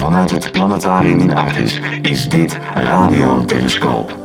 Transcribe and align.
Vanuit 0.00 0.30
het 0.30 0.52
planetarium 0.52 1.18
in 1.18 1.34
Artis 1.34 1.80
is 2.02 2.28
dit 2.28 2.58
Radio 2.74 3.44
Telescoop. 3.44 4.18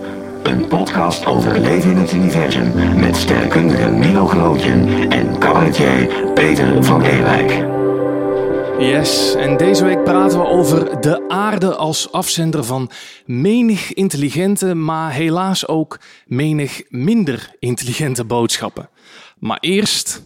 Een 0.44 0.68
podcast 0.68 1.26
over 1.26 1.60
leven 1.60 1.92
in 1.92 1.98
het 1.98 2.14
universum 2.14 3.00
met 3.00 3.16
sterrenkundige 3.16 3.90
Milo 3.90 4.26
Gelootjen 4.26 5.10
en 5.10 5.40
cabaretier 5.40 6.32
Peter 6.34 6.84
van 6.84 7.02
Ewijk. 7.02 7.66
Yes, 8.80 9.36
en 9.36 9.58
deze 9.58 9.86
week 9.86 10.04
praten 10.04 10.40
we 10.40 10.46
over 10.46 11.02
de 11.02 11.26
aarde 11.28 11.76
als 11.76 12.12
afzender 12.12 12.64
van 12.64 12.90
menig 13.26 13.94
intelligente, 13.94 14.76
maar 14.76 15.12
helaas 15.12 15.68
ook 15.68 16.00
menig 16.26 16.82
minder 16.90 17.52
intelligente 17.60 18.26
boodschappen. 18.26 18.90
Maar 19.40 19.58
eerst. 19.60 20.24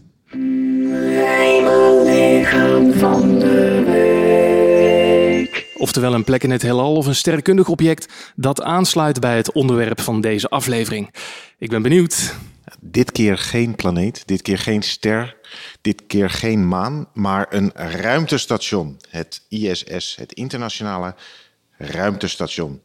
Hemellichaam 1.26 2.94
van 2.94 3.40
de 3.40 3.84
week. 3.86 4.59
Oftewel 5.80 6.14
een 6.14 6.24
plek 6.24 6.44
in 6.44 6.52
het 6.52 6.62
heelal 6.62 6.96
of 6.96 7.06
een 7.06 7.16
sterrenkundig 7.16 7.68
object 7.70 8.14
dat 8.36 8.62
aansluit 8.62 9.20
bij 9.20 9.36
het 9.36 9.52
onderwerp 9.52 10.02
van 10.02 10.22
deze 10.22 10.50
aflevering. 10.50 11.14
Ik 11.58 11.70
ben 11.70 11.82
benieuwd. 11.82 12.36
Dit 12.80 13.12
keer 13.12 13.38
geen 13.38 13.76
planeet, 13.76 14.28
dit 14.28 14.42
keer 14.42 14.58
geen 14.58 14.82
ster, 14.82 15.38
dit 15.82 16.04
keer 16.08 16.30
geen 16.30 16.68
maan, 16.68 17.08
maar 17.14 17.46
een 17.50 17.72
ruimtestation. 17.74 18.98
Het 19.10 19.46
ISS, 19.50 20.16
het 20.16 20.34
Internationale 20.34 21.16
Ruimtestation. 21.78 22.82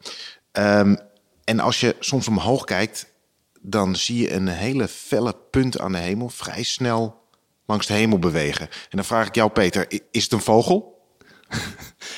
Ehm, 0.52 0.96
en 1.44 1.60
als 1.60 1.80
je 1.80 1.96
soms 2.00 2.28
omhoog 2.28 2.64
kijkt, 2.64 3.06
dan 3.60 3.96
zie 3.96 4.20
je 4.20 4.32
een 4.32 4.48
hele 4.48 4.88
felle 4.88 5.36
punt 5.50 5.80
aan 5.80 5.92
de 5.92 5.98
hemel 5.98 6.28
vrij 6.28 6.62
snel 6.62 7.22
langs 7.66 7.86
de 7.86 7.94
hemel 7.94 8.18
bewegen. 8.18 8.66
En 8.66 8.96
dan 8.96 9.04
vraag 9.04 9.26
ik 9.26 9.34
jou, 9.34 9.50
Peter, 9.50 9.86
is 10.10 10.22
het 10.22 10.32
een 10.32 10.40
vogel? 10.40 10.93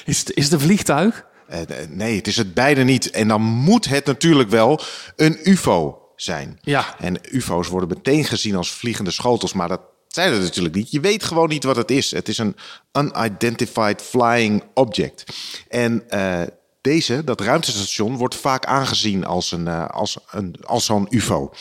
Is 0.04 0.18
het, 0.18 0.34
is 0.34 0.44
het 0.44 0.52
een 0.52 0.60
vliegtuig? 0.60 1.26
Eh, 1.48 1.60
nee, 1.88 2.16
het 2.16 2.26
is 2.26 2.36
het 2.36 2.54
beide 2.54 2.82
niet. 2.82 3.10
En 3.10 3.28
dan 3.28 3.42
moet 3.42 3.88
het 3.88 4.06
natuurlijk 4.06 4.50
wel 4.50 4.80
een 5.16 5.50
UFO 5.50 5.98
zijn. 6.16 6.58
Ja. 6.62 6.98
En 6.98 7.18
UFO's 7.30 7.68
worden 7.68 7.88
meteen 7.88 8.24
gezien 8.24 8.56
als 8.56 8.72
vliegende 8.72 9.10
schotels, 9.10 9.52
maar 9.52 9.68
dat 9.68 9.80
zijn 10.08 10.32
het 10.32 10.42
natuurlijk 10.42 10.74
niet. 10.74 10.90
Je 10.90 11.00
weet 11.00 11.24
gewoon 11.24 11.48
niet 11.48 11.64
wat 11.64 11.76
het 11.76 11.90
is. 11.90 12.10
Het 12.10 12.28
is 12.28 12.38
een 12.38 12.56
unidentified 12.92 14.02
flying 14.02 14.64
object. 14.74 15.24
En 15.68 16.10
eh, 16.10 16.42
deze, 16.80 17.24
dat 17.24 17.40
ruimtestation, 17.40 18.16
wordt 18.16 18.34
vaak 18.34 18.64
aangezien 18.64 19.24
als, 19.24 19.52
een, 19.52 19.68
eh, 19.68 19.88
als, 19.88 20.18
een, 20.30 20.56
als 20.64 20.84
zo'n 20.84 21.06
UFO. 21.10 21.52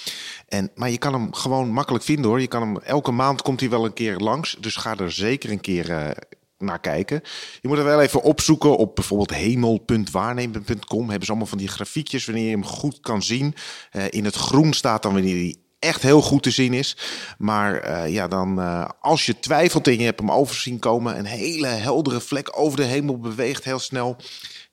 En, 0.47 0.71
maar 0.75 0.89
je 0.89 0.97
kan 0.97 1.13
hem 1.13 1.33
gewoon 1.33 1.69
makkelijk 1.69 2.03
vinden 2.03 2.25
hoor. 2.25 2.41
Je 2.41 2.47
kan 2.47 2.61
hem, 2.61 2.77
elke 2.77 3.11
maand 3.11 3.41
komt 3.41 3.59
hij 3.59 3.69
wel 3.69 3.85
een 3.85 3.93
keer 3.93 4.17
langs. 4.17 4.57
Dus 4.59 4.75
ga 4.75 4.97
er 4.97 5.11
zeker 5.11 5.51
een 5.51 5.61
keer 5.61 6.15
naar 6.57 6.79
kijken. 6.79 7.21
Je 7.61 7.67
moet 7.67 7.77
er 7.77 7.83
wel 7.83 8.01
even 8.01 8.21
opzoeken 8.21 8.77
op 8.77 8.95
bijvoorbeeld 8.95 9.33
hemel.waarnemen.com. 9.33 11.01
Hebben 11.01 11.25
ze 11.25 11.29
allemaal 11.29 11.47
van 11.47 11.57
die 11.57 11.67
grafiekjes 11.67 12.25
wanneer 12.25 12.45
je 12.45 12.51
hem 12.51 12.65
goed 12.65 12.99
kan 12.99 13.23
zien. 13.23 13.55
Eh, 13.91 14.03
in 14.09 14.25
het 14.25 14.35
groen 14.35 14.73
staat 14.73 15.03
dan 15.03 15.13
wanneer 15.13 15.35
hij 15.35 15.55
echt 15.79 16.01
heel 16.01 16.21
goed 16.21 16.43
te 16.43 16.51
zien 16.51 16.73
is. 16.73 16.97
Maar 17.37 17.75
eh, 17.75 18.13
ja, 18.13 18.27
dan 18.27 18.59
eh, 18.59 18.89
als 18.99 19.25
je 19.25 19.39
twijfelt 19.39 19.87
en 19.87 19.99
je 19.99 20.05
hebt 20.05 20.19
hem 20.19 20.31
overzien 20.31 20.79
komen, 20.79 21.17
een 21.17 21.25
hele 21.25 21.67
heldere 21.67 22.21
vlek 22.21 22.59
over 22.59 22.77
de 22.77 22.83
hemel 22.83 23.19
beweegt 23.19 23.63
heel 23.63 23.79
snel. 23.79 24.17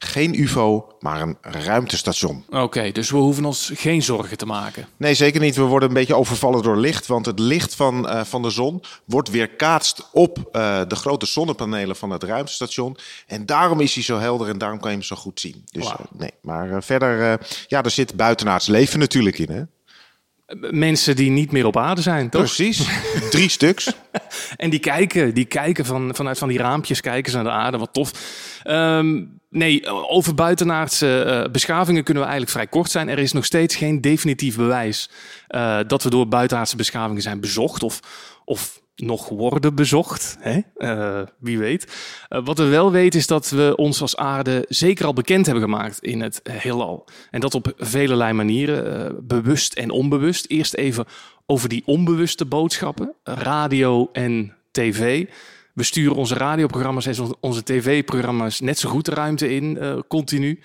Geen 0.05 0.41
UFO, 0.41 0.95
maar 1.00 1.20
een 1.20 1.36
ruimtestation. 1.41 2.45
Oké, 2.50 2.92
dus 2.92 3.11
we 3.11 3.17
hoeven 3.17 3.45
ons 3.45 3.70
geen 3.75 4.03
zorgen 4.03 4.36
te 4.36 4.47
maken. 4.47 4.86
Nee, 4.97 5.14
zeker 5.14 5.41
niet. 5.41 5.56
We 5.56 5.62
worden 5.62 5.89
een 5.89 5.95
beetje 5.95 6.17
overvallen 6.17 6.62
door 6.62 6.77
licht. 6.77 7.06
Want 7.06 7.27
het 7.27 7.39
licht 7.39 7.75
van, 7.75 8.08
eh, 8.08 8.25
van 8.25 8.42
de 8.42 8.50
zon 8.50 8.83
wordt 9.05 9.30
weerkaatst 9.30 10.08
op 10.12 10.48
eh, 10.53 10.80
de 10.89 10.97
grote 10.97 11.27
zonnepanelen 11.27 11.97
van 11.97 12.11
het 12.11 12.23
ruimtestation. 12.23 12.97
En 13.27 13.47
daarom 13.47 13.80
is 13.80 13.95
hij 13.95 14.03
zo 14.03 14.19
helder 14.19 14.48
en 14.48 14.58
daarom 14.58 14.80
kan 14.80 14.91
je 14.91 14.97
hem 14.97 15.06
zo 15.06 15.17
goed 15.17 15.41
zien. 15.41 15.64
Dus 15.70 15.86
eh, 15.86 15.95
nee, 16.12 16.33
maar 16.41 16.83
verder, 16.83 17.41
ja, 17.67 17.83
er 17.83 17.91
zit 17.91 18.14
buitenaards 18.14 18.67
leven 18.67 18.98
natuurlijk 18.98 19.39
in. 19.39 19.50
Hè? 19.50 19.62
Mensen 20.61 21.17
die 21.17 21.30
niet 21.30 21.52
meer 21.52 21.67
op 21.67 21.77
aarde 21.77 22.01
zijn, 22.01 22.30
toch? 22.30 22.42
Precies. 22.42 22.89
Drie 23.30 23.48
stuks. 23.48 23.92
En 24.57 24.70
die 24.70 24.79
kijken, 24.79 25.35
die 25.35 25.45
kijken 25.45 25.85
van, 25.85 26.14
vanuit 26.14 26.39
van 26.39 26.48
die 26.48 26.58
raampjes, 26.58 27.01
kijken 27.01 27.30
ze 27.30 27.36
naar 27.36 27.46
de 27.46 27.51
aarde, 27.51 27.79
wat 27.79 27.92
tof. 27.92 28.13
Ehm, 28.62 29.24
nee, 29.51 29.86
over 29.86 30.35
buitenaardse 30.35 31.23
eh, 31.23 31.51
beschavingen 31.51 32.05
kunnen 32.05 32.23
we 32.23 32.29
eigenlijk 32.29 32.58
vrij 32.58 32.80
kort 32.80 32.91
zijn. 32.91 33.08
Er 33.08 33.18
is 33.18 33.33
nog 33.33 33.45
steeds 33.45 33.77
geen 33.77 34.01
definitief 34.01 34.57
bewijs 34.57 35.11
eh, 35.46 35.79
dat 35.86 36.02
we 36.02 36.11
door 36.11 36.29
buitenaardse 36.29 36.77
beschavingen 36.77 37.23
zijn 37.23 37.41
bezocht 37.41 37.83
of, 37.83 38.01
of 38.45 38.81
nog 39.02 39.29
worden 39.29 39.74
bezocht. 39.74 40.36
Hè? 40.40 40.61
Eh, 40.77 41.23
wie 41.39 41.58
weet. 41.58 41.86
Eh, 42.29 42.45
wat 42.45 42.58
we 42.58 42.64
wel 42.64 42.90
weten 42.90 43.18
is 43.20 43.27
dat 43.27 43.51
we 43.51 43.73
ons 43.77 44.01
als 44.01 44.17
aarde 44.17 44.64
zeker 44.68 45.07
al 45.07 45.13
bekend 45.13 45.46
hebben 45.46 45.64
gemaakt 45.64 45.98
in 45.98 46.20
het 46.20 46.40
heelal. 46.51 47.08
En 47.30 47.41
dat 47.41 47.55
op 47.55 47.73
velelei 47.77 48.33
manieren, 48.33 49.07
eh, 49.07 49.11
bewust 49.23 49.73
en 49.74 49.91
onbewust. 49.91 50.46
Eerst 50.46 50.74
even 50.74 51.05
over 51.46 51.68
die 51.68 51.83
onbewuste 51.86 52.45
boodschappen, 52.46 53.14
radio 53.24 54.08
en 54.12 54.55
tv. 54.70 55.27
We 55.74 55.83
sturen 55.83 56.17
onze 56.17 56.35
radioprogramma's 56.35 57.07
en 57.07 57.36
onze- 57.41 57.62
tv-programma's 57.62 58.61
net 58.61 58.79
zo 58.79 58.89
goed 58.89 59.05
de 59.05 59.14
ruimte 59.14 59.55
in, 59.55 59.79
eh, 59.79 59.98
continu. 60.08 60.61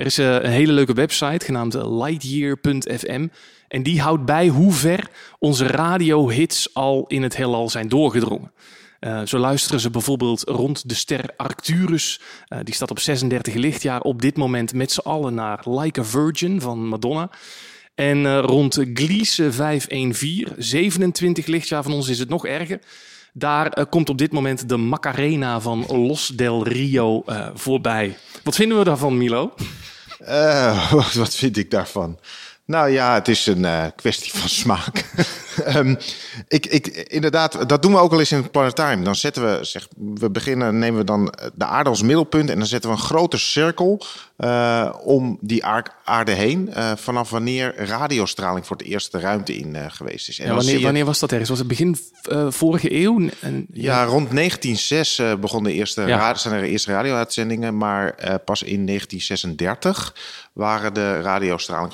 Er 0.00 0.06
is 0.06 0.18
eh, 0.18 0.34
een 0.34 0.50
hele 0.50 0.72
leuke 0.72 0.92
website 0.92 1.44
genaamd 1.44 1.74
eh, 1.74 1.98
lightyear.fm. 1.98 3.28
En 3.68 3.82
die 3.82 4.00
houdt 4.00 4.24
bij 4.24 4.48
hoe 4.48 4.72
ver 4.72 5.10
onze 5.38 5.66
radiohits 5.66 6.74
al 6.74 7.04
in 7.08 7.22
het 7.22 7.36
heelal 7.36 7.68
zijn 7.68 7.88
doorgedrongen. 7.88 8.52
Eh, 9.00 9.20
zo 9.24 9.38
luisteren 9.38 9.80
ze 9.80 9.90
bijvoorbeeld 9.90 10.42
rond 10.46 10.88
de 10.88 10.94
ster 10.94 11.24
Arcturus. 11.36 12.20
die 12.62 12.74
staat 12.74 12.90
op 12.90 12.98
36 12.98 13.54
lichtjaar 13.54 14.00
op 14.00 14.22
dit 14.22 14.36
moment 14.36 14.74
met 14.74 14.92
z'n 14.92 15.00
allen 15.00 15.34
naar 15.34 15.60
Like 15.64 16.00
a 16.00 16.04
Virgin 16.04 16.60
van 16.60 16.88
Madonna. 16.88 17.30
En 17.94 18.40
rond 18.40 18.78
Gliese 18.94 19.52
514, 19.52 20.48
27 20.56 21.46
lichtjaar 21.46 21.82
van 21.82 21.92
ons 21.92 22.08
is 22.08 22.18
het 22.18 22.28
nog 22.28 22.46
erger. 22.46 22.80
Daar 23.32 23.86
komt 23.86 24.08
op 24.08 24.18
dit 24.18 24.32
moment 24.32 24.68
de 24.68 24.76
Macarena 24.76 25.60
van 25.60 25.84
Los 25.88 26.26
del 26.26 26.64
Rio 26.64 27.24
voorbij. 27.54 28.16
Wat 28.44 28.54
vinden 28.54 28.78
we 28.78 28.84
daarvan, 28.84 29.18
Milo? 29.18 29.54
Eh, 30.24 30.92
wat, 31.14 31.34
vind 31.34 31.56
ik 31.56 31.70
daarvan? 31.70 32.18
Nou 32.64 32.90
ja, 32.90 33.14
het 33.14 33.28
is 33.28 33.46
een 33.46 33.64
eh, 33.64 33.86
kwestie 33.96 34.32
van 34.32 34.48
smaak. 34.48 35.04
Ehm, 35.64 35.94
ik, 36.48 36.66
ik, 36.66 36.86
inderdaad, 36.86 37.68
dat 37.68 37.82
doen 37.82 37.92
we 37.92 37.98
ook 37.98 38.12
al 38.12 38.18
eens 38.18 38.32
in 38.32 38.42
het 38.42 38.50
planetarium. 38.50 39.04
Dan 39.04 39.14
zetten 39.14 39.42
we, 39.42 39.64
zeg, 39.64 39.88
we 39.96 40.30
beginnen, 40.30 40.78
nemen 40.78 40.98
we 40.98 41.04
dan 41.04 41.34
de 41.54 41.64
aarde 41.64 41.90
als 41.90 42.02
middelpunt 42.02 42.50
en 42.50 42.58
dan 42.58 42.66
zetten 42.66 42.90
we 42.90 42.96
een 42.96 43.02
grote 43.02 43.38
cirkel 43.38 44.04
eh, 44.40 44.94
om 45.04 45.38
die 45.40 45.64
aar- 45.64 45.96
aarde 46.04 46.32
heen. 46.32 46.72
eh, 46.74 46.92
vanaf 46.96 47.30
wanneer 47.30 47.74
radiostraling 47.76 48.66
voor 48.66 48.76
het 48.76 48.86
eerst 48.86 49.12
de 49.12 49.18
ruimte 49.20 49.56
in 49.56 49.76
eh, 49.76 49.84
geweest 49.88 50.28
is. 50.28 50.38
En 50.38 50.46
Ja, 50.46 50.54
wanneer, 50.54 50.78
je- 50.78 50.84
wanneer 50.84 51.04
was 51.04 51.18
dat 51.18 51.30
ergens? 51.30 51.48
Was 51.48 51.58
het 51.58 51.68
begin 51.68 51.96
vorige 52.48 52.94
eeuw? 52.94 53.28
En, 53.40 53.66
Ja, 53.72 54.04
rond 54.04 54.30
1906 54.32 55.18
eh, 55.18 55.34
begon 55.34 55.62
de 55.62 55.72
eerste, 55.72 56.02
Ja. 56.02 56.34
zijn 56.34 56.54
er 56.54 56.62
eerste 56.62 56.92
radio-uitzendingen, 56.92 57.76
maar 57.76 58.14
pas 58.44 58.62
in 58.62 58.84
1936 58.84 60.14
waren 60.52 60.94
de 60.94 61.20
radiostraling 61.20 61.92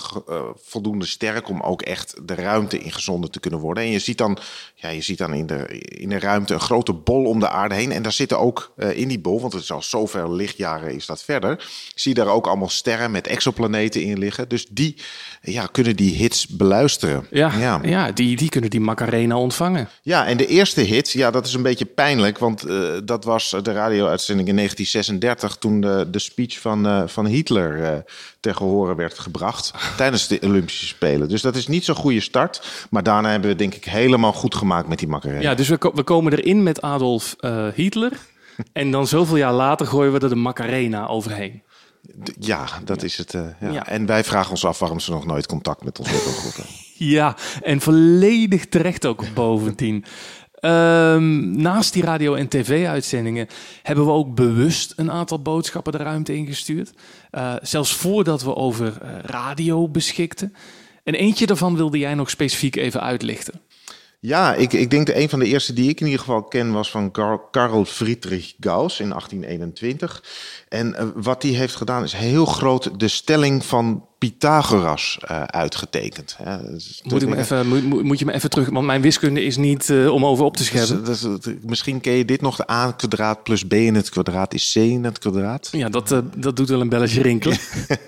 voldoende 0.64 1.06
sterk 1.06 1.48
om 1.48 1.60
ook 1.60 1.82
echt 1.82 2.14
de 2.22 2.34
ruimte 2.34 2.78
ingezonden 2.78 3.30
te 3.30 3.40
kunnen 3.40 3.60
worden. 3.60 3.82
En 3.84 3.90
je 3.90 3.98
ziet 3.98 4.18
dan, 4.18 4.38
ja, 4.74 4.88
je 4.88 5.00
ziet 5.02 5.18
dan 5.18 5.34
in, 5.34 5.46
de, 5.46 5.78
in 5.78 6.08
de 6.08 6.18
ruimte 6.18 6.54
een 6.54 6.60
grote 6.60 6.92
bol 6.92 7.24
om 7.24 7.40
de 7.40 7.48
aarde 7.48 7.74
heen. 7.74 7.92
En 7.92 8.02
daar 8.02 8.12
zitten 8.12 8.38
ook 8.38 8.72
in 8.92 9.08
die 9.08 9.18
bol, 9.20 9.40
want 9.40 9.52
het 9.52 9.62
is 9.62 9.72
al 9.72 9.82
zoveel 9.82 10.32
lichtjaren 10.32 10.94
is 10.94 11.06
dat 11.06 11.22
verder, 11.22 11.68
zie 11.94 12.14
je 12.14 12.22
daar 12.22 12.32
ook 12.34 12.35
allemaal 12.44 12.68
sterren 12.68 13.10
met 13.10 13.26
exoplaneten 13.26 14.02
in 14.02 14.18
liggen. 14.18 14.48
Dus 14.48 14.66
die 14.70 14.96
ja, 15.42 15.66
kunnen 15.66 15.96
die 15.96 16.14
hits 16.14 16.46
beluisteren. 16.46 17.26
ja, 17.30 17.52
ja. 17.58 17.80
ja. 17.82 18.12
die, 18.12 18.36
die 18.36 18.48
kunnen 18.48 18.70
die 18.70 18.80
Macarena 18.80 19.36
ontvangen. 19.38 19.88
Ja, 20.02 20.26
en 20.26 20.36
de 20.36 20.46
eerste 20.46 20.80
hit, 20.80 21.10
ja, 21.10 21.30
dat 21.30 21.46
is 21.46 21.54
een 21.54 21.62
beetje 21.62 21.84
pijnlijk, 21.84 22.38
want 22.38 22.62
eh, 22.64 22.76
dat 23.04 23.24
was 23.24 23.54
de 23.62 23.72
radio-uitzending 23.72 24.48
in 24.48 24.56
1936 24.56 25.56
toen 25.56 25.80
de, 25.80 26.06
de 26.10 26.18
speech 26.18 26.58
van, 26.58 26.86
eh, 26.86 27.02
van 27.06 27.26
Hitler 27.26 27.82
eh 27.84 27.98
ter 28.40 28.54
gehore 28.54 28.94
werd 28.94 29.18
gebracht 29.18 29.72
tijdens 29.96 30.28
de 30.28 30.38
Olympische 30.42 30.86
Spelen. 30.86 31.28
Dus 31.28 31.42
dat 31.42 31.56
is 31.56 31.66
niet 31.66 31.84
zo'n 31.84 31.94
goede 31.94 32.20
start, 32.20 32.86
maar 32.90 33.02
daarna 33.02 33.30
hebben 33.30 33.50
we 33.50 33.56
denk 33.56 33.74
ik 33.74 33.84
helemaal 33.84 34.32
goed 34.32 34.54
gemaakt 34.54 34.88
met 34.88 34.98
die 34.98 35.08
Macarena. 35.08 35.40
Ja, 35.40 35.54
dus 35.54 35.68
we, 35.68 35.76
ko- 35.76 35.92
we 35.94 36.02
komen 36.02 36.32
erin 36.32 36.62
met 36.62 36.82
Adolf 36.82 37.34
eh, 37.38 37.66
Hitler. 37.74 38.12
En 38.72 38.90
dan 38.90 39.06
zoveel 39.06 39.36
jaar 39.36 39.52
later 39.52 39.86
gooien 39.86 40.12
we 40.12 40.18
er 40.18 40.28
de 40.28 40.34
Macarena 40.34 41.06
overheen. 41.06 41.62
Ja 42.38 42.66
dat 42.84 43.02
is 43.02 43.16
het. 43.16 43.34
eh, 43.34 43.42
ja. 43.60 43.70
Ja. 43.70 43.86
En 43.86 44.06
wij 44.06 44.24
vragen 44.24 44.50
ons 44.50 44.64
af 44.64 44.78
waarom 44.78 45.00
ze 45.00 45.10
nog 45.10 45.26
nooit 45.26 45.46
contact 45.46 45.84
met 45.84 45.98
ons 45.98 46.08
hebben 46.10 46.32
gehad. 46.32 46.66
Ja, 46.98 47.36
en 47.62 47.80
volledig 47.80 48.66
terecht 48.66 49.06
ook 49.06 49.24
bovendien. 49.34 50.04
Ehm, 50.60 51.50
naast 51.60 51.92
die 51.92 52.02
radio- 52.02 52.34
en 52.34 52.48
tv-uitzendingen 52.48 53.46
hebben 53.82 54.04
we 54.04 54.10
ook 54.10 54.34
bewust 54.34 54.92
een 54.96 55.10
aantal 55.10 55.42
boodschappen 55.42 55.92
de 55.92 55.98
ruimte 55.98 56.34
ingestuurd. 56.34 56.92
Eh, 57.30 57.54
zelfs 57.62 57.94
voordat 57.94 58.42
we 58.42 58.54
over 58.54 58.98
eh, 59.02 59.08
radio 59.22 59.88
beschikten. 59.88 60.54
En 61.04 61.14
eentje 61.14 61.46
daarvan 61.46 61.76
wilde 61.76 61.98
jij 61.98 62.14
nog 62.14 62.30
specifiek 62.30 62.76
even 62.76 63.00
uitlichten. 63.02 63.60
Ja, 64.20 64.54
ik, 64.54 64.72
ik 64.72 64.90
denk 64.90 65.06
de 65.06 65.20
een 65.20 65.28
van 65.28 65.38
de 65.38 65.46
eerste 65.46 65.72
die 65.72 65.88
ik 65.88 66.00
in 66.00 66.06
ieder 66.06 66.20
geval 66.20 66.42
ken 66.42 66.72
was 66.72 66.90
van 66.90 67.10
Karl 67.50 67.84
Friedrich 67.84 68.54
Gauss 68.60 69.00
in 69.00 69.08
1821. 69.08 70.22
En 70.68 70.94
uh, 70.98 71.02
wat 71.14 71.42
hij 71.42 71.52
heeft 71.52 71.76
gedaan 71.76 72.02
is 72.02 72.12
heel 72.12 72.46
groot 72.46 73.00
de 73.00 73.08
stelling 73.08 73.64
van 73.64 74.08
Pythagoras 74.18 75.18
uh, 75.30 75.42
uitgetekend. 75.42 76.36
Ja, 76.44 76.60
moet, 77.02 77.22
ik 77.22 77.28
me 77.28 77.36
even, 77.36 77.68
moet, 77.68 78.02
moet, 78.02 78.18
je 78.18 78.24
me 78.24 78.32
even 78.32 78.50
terug, 78.50 78.68
want 78.68 78.86
mijn 78.86 79.02
wiskunde 79.02 79.44
is 79.44 79.56
niet 79.56 79.88
uh, 79.88 80.12
om 80.12 80.26
over 80.26 80.44
op 80.44 80.56
te 80.56 80.64
scheppen. 80.64 81.04
Dus, 81.04 81.20
dus, 81.20 81.54
misschien 81.62 82.00
ken 82.00 82.12
je 82.12 82.24
dit 82.24 82.40
nog, 82.40 82.56
de 82.56 82.70
a 82.70 82.92
kwadraat 82.92 83.42
plus 83.42 83.64
b 83.64 83.72
in 83.72 83.94
het 83.94 84.08
kwadraat 84.08 84.54
is 84.54 84.72
c 84.72 84.76
in 84.76 85.04
het 85.04 85.18
kwadraat. 85.18 85.68
Ja, 85.72 85.88
dat, 85.88 86.12
uh, 86.12 86.18
dat 86.36 86.56
doet 86.56 86.68
wel 86.68 86.80
een 86.80 86.88
belletje 86.88 87.22
rinkelen. 87.22 87.58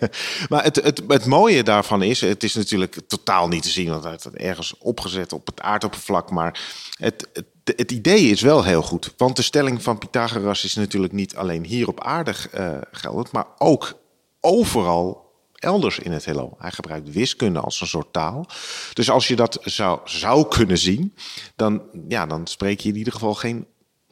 maar 0.51 0.65
het, 0.65 0.77
het, 0.77 1.03
het 1.09 1.25
mooie 1.25 1.63
daarvan 1.63 2.03
is, 2.03 2.21
het 2.21 2.43
is 2.43 2.55
natuurlijk 2.55 2.99
totaal 3.07 3.49
niet 3.49 3.63
te 3.63 3.71
zien, 3.71 3.89
want 3.89 4.05
het 4.05 4.29
ergens 4.37 4.75
opgezet 4.79 5.33
op 5.33 5.47
het 5.47 5.61
aardoppervlak, 5.61 6.31
maar 6.31 6.61
het, 6.99 7.29
het 7.33 7.47
het 7.77 7.93
idee 7.93 8.23
is 8.23 8.41
wel 8.41 8.65
heel 8.65 8.83
goed. 8.83 9.15
Want 9.17 9.37
de 9.37 9.43
stelling 9.43 9.83
van 9.83 9.99
Pythagoras 9.99 10.65
is 10.65 10.75
natuurlijk 10.75 11.13
niet 11.13 11.37
alleen 11.37 11.65
hier 11.65 11.89
op 11.89 12.01
aarde 12.01 12.35
uh, 12.55 12.71
geldend, 12.93 13.33
maar 13.33 13.47
ook 13.59 13.99
overal 14.41 15.28
elders 15.59 15.99
in 15.99 16.13
het 16.13 16.25
heelal. 16.25 16.57
Hij 16.59 16.71
gebruikt 16.71 17.13
wiskunde 17.13 17.61
als 17.61 17.81
een 17.81 17.87
soort 17.87 18.13
taal. 18.13 18.47
Dus 18.93 19.11
als 19.11 19.29
je 19.29 19.37
dat 19.37 19.59
zou, 19.63 20.01
zou 20.05 20.49
kunnen 20.49 20.79
zien, 20.79 21.15
dan, 21.57 21.83
ja, 22.09 22.27
dan 22.27 22.47
spreek 22.47 22.81
je 22.81 22.89
in 22.89 22.97
ieder 22.97 23.13
geval 23.13 23.35
geen. 23.35 23.67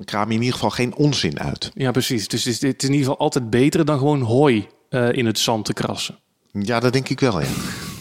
kraam 0.05 0.29
je 0.29 0.35
in 0.35 0.41
ieder 0.41 0.55
geval 0.55 0.71
geen 0.71 0.95
onzin 0.95 1.41
uit. 1.41 1.71
Ja, 1.75 1.91
precies. 1.91 2.29
Dus 2.29 2.45
het 2.45 2.55
is, 2.55 2.61
het 2.61 2.83
is 2.83 2.89
in 2.89 2.95
ieder 2.95 3.11
geval 3.11 3.25
altijd 3.25 3.51
beter 3.51 3.85
dan 3.85 3.99
gewoon 3.99 4.21
hooi 4.21 4.69
uh, 4.91 5.13
in 5.13 5.27
het 5.27 5.39
zand 5.39 5.65
te 5.65 5.73
krassen. 5.73 6.19
Ja, 6.53 6.81
dat 6.81 6.93
denk 6.93 7.09
ik 7.09 7.21
wel, 7.21 7.41
ja. 7.41 7.47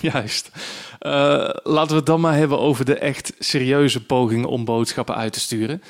Juist. 0.11 0.49
Uh, 0.99 1.49
laten 1.63 1.89
we 1.89 1.95
het 1.95 2.05
dan 2.05 2.21
maar 2.21 2.35
hebben 2.35 2.59
over 2.59 2.85
de 2.85 2.95
echt 2.95 3.33
serieuze 3.39 4.05
pogingen 4.05 4.49
om 4.49 4.65
boodschappen 4.65 5.15
uit 5.15 5.33
te 5.33 5.39
sturen. 5.39 5.81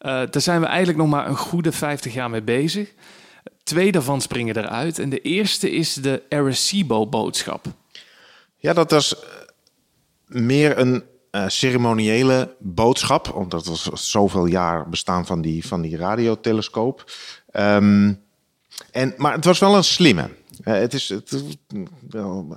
Uh, 0.00 0.12
daar 0.30 0.40
zijn 0.40 0.60
we 0.60 0.66
eigenlijk 0.66 0.98
nog 0.98 1.08
maar 1.08 1.28
een 1.28 1.36
goede 1.36 1.72
50 1.72 2.14
jaar 2.14 2.30
mee 2.30 2.42
bezig. 2.42 2.92
Twee 3.62 3.92
daarvan 3.92 4.20
springen 4.20 4.56
eruit. 4.56 4.98
En 4.98 5.08
de 5.08 5.20
eerste 5.20 5.70
is 5.70 5.94
de 5.94 6.22
Arecibo-boodschap. 6.28 7.66
Ja, 8.56 8.72
dat 8.72 8.90
was 8.90 9.16
meer 10.26 10.78
een 10.78 11.04
uh, 11.30 11.48
ceremoniële 11.48 12.56
boodschap. 12.58 13.34
Omdat 13.34 13.66
was 13.66 14.10
zoveel 14.10 14.46
jaar 14.46 14.88
bestaan 14.88 15.26
van 15.26 15.40
die, 15.40 15.66
van 15.66 15.80
die 15.80 15.96
radiotelescoop. 15.96 17.12
Um, 17.52 18.20
en, 18.90 19.14
maar 19.16 19.32
het 19.32 19.44
was 19.44 19.58
wel 19.58 19.76
een 19.76 19.84
slimme. 19.84 20.30
Uh, 20.64 20.74
het 20.74 20.94
is, 20.94 21.08
het, 21.08 21.36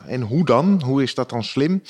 en 0.05 0.21
hoe 0.21 0.45
dan? 0.45 0.81
Hoe 0.83 1.03
is 1.03 1.13
dat 1.13 1.29
dan 1.29 1.43
slim? 1.43 1.81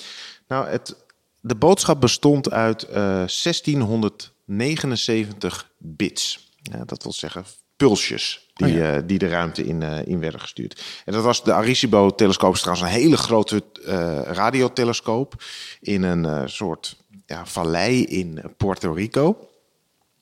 Nou, 0.48 0.68
het, 0.68 0.96
de 1.42 1.56
boodschap 1.56 2.02
bestond 2.02 2.52
uit 2.52 2.84
uh, 2.84 2.96
1679 2.96 5.72
bits. 5.78 6.50
Ja, 6.62 6.86
dat 6.86 7.04
wil 7.04 7.14
zeggen 7.14 7.46
pulsjes 7.78 8.50
die, 8.54 8.68
oh 8.68 8.74
ja. 8.74 8.96
uh, 8.96 9.02
die 9.06 9.18
de 9.18 9.28
ruimte 9.28 9.66
in, 9.66 9.82
uh, 9.82 10.06
in 10.06 10.20
werden 10.20 10.40
gestuurd. 10.40 10.84
En 11.06 11.14
dat 11.14 11.24
was 11.24 11.44
de 11.44 11.54
Arecibo-telescoop, 11.54 12.56
trouwens 12.56 12.88
een 12.88 13.00
hele 13.00 13.18
grote 13.18 13.64
uh, 13.88 14.22
radiotelescoop 14.22 15.44
in 15.82 16.04
een 16.04 16.50
soort 16.50 16.96
ja, 17.26 17.46
vallei 17.46 18.04
in 18.04 18.42
Puerto 18.58 18.92
Rico. 18.92 19.50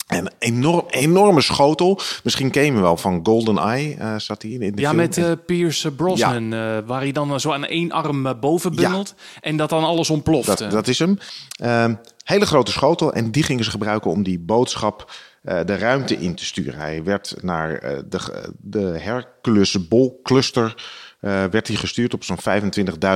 En 0.07 0.25
een 0.25 0.31
enorm, 0.39 0.85
enorme 0.89 1.41
schotel. 1.41 1.99
Misschien 2.23 2.51
ken 2.51 2.65
je 2.65 2.71
hem 2.71 2.81
wel 2.81 2.97
van 2.97 3.19
Golden 3.23 3.57
Eye. 3.57 3.95
Uh, 3.99 4.19
zat 4.19 4.41
hij 4.41 4.51
in, 4.51 4.59
de 4.59 4.81
ja, 4.81 4.87
film. 4.87 4.95
met 4.95 5.17
uh, 5.17 5.31
Pierce 5.45 5.91
Brosnan. 5.91 6.49
Ja. 6.49 6.77
Uh, 6.77 6.87
waar 6.87 7.01
hij 7.01 7.11
dan 7.11 7.39
zo 7.39 7.51
aan 7.51 7.65
één 7.65 7.91
arm 7.91 8.39
boven 8.39 8.75
bungelt. 8.75 9.13
Ja. 9.17 9.39
En 9.41 9.57
dat 9.57 9.69
dan 9.69 9.83
alles 9.83 10.09
ontploft. 10.09 10.57
Dat, 10.57 10.71
dat 10.71 10.87
is 10.87 10.99
hem. 10.99 11.17
Ehm, 11.55 11.95
hele 12.23 12.45
grote 12.45 12.71
schotel. 12.71 13.13
En 13.13 13.31
die 13.31 13.43
gingen 13.43 13.63
ze 13.63 13.69
gebruiken 13.69 14.11
om 14.11 14.23
die 14.23 14.39
boodschap 14.39 15.11
de 15.43 15.75
ruimte 15.77 16.17
in 16.17 16.35
te 16.35 16.45
sturen. 16.45 16.79
Hij 16.79 17.03
werd 17.03 17.35
naar 17.41 17.79
de, 18.09 18.51
de 18.57 18.79
Hercules 18.79 19.87
Bol 19.87 20.19
cluster. 20.23 20.85
werd 21.19 21.67
hij 21.67 21.75
gestuurd 21.75 22.13
op 22.13 22.23
zo'n 22.23 22.39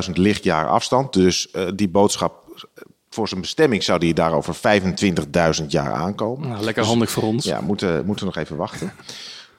25.000 0.08 0.12
lichtjaar 0.14 0.68
afstand. 0.68 1.14
Dus 1.14 1.54
die 1.76 1.90
boodschap 1.90 2.48
voor 3.10 3.28
zijn 3.28 3.42
bestemming 3.42 3.84
zou 3.84 4.00
die 4.00 4.14
daar 4.14 4.34
over 4.34 4.56
25.000 5.62 5.66
jaar 5.68 5.94
aankomen. 5.94 6.50
Nou, 6.50 6.64
lekker 6.64 6.84
handig 6.84 7.12
voor 7.12 7.24
ons. 7.24 7.46
Ja, 7.46 7.62
moeten, 7.62 8.06
moeten 8.06 8.26
nog 8.26 8.36
even 8.36 8.56
wachten. 8.56 8.92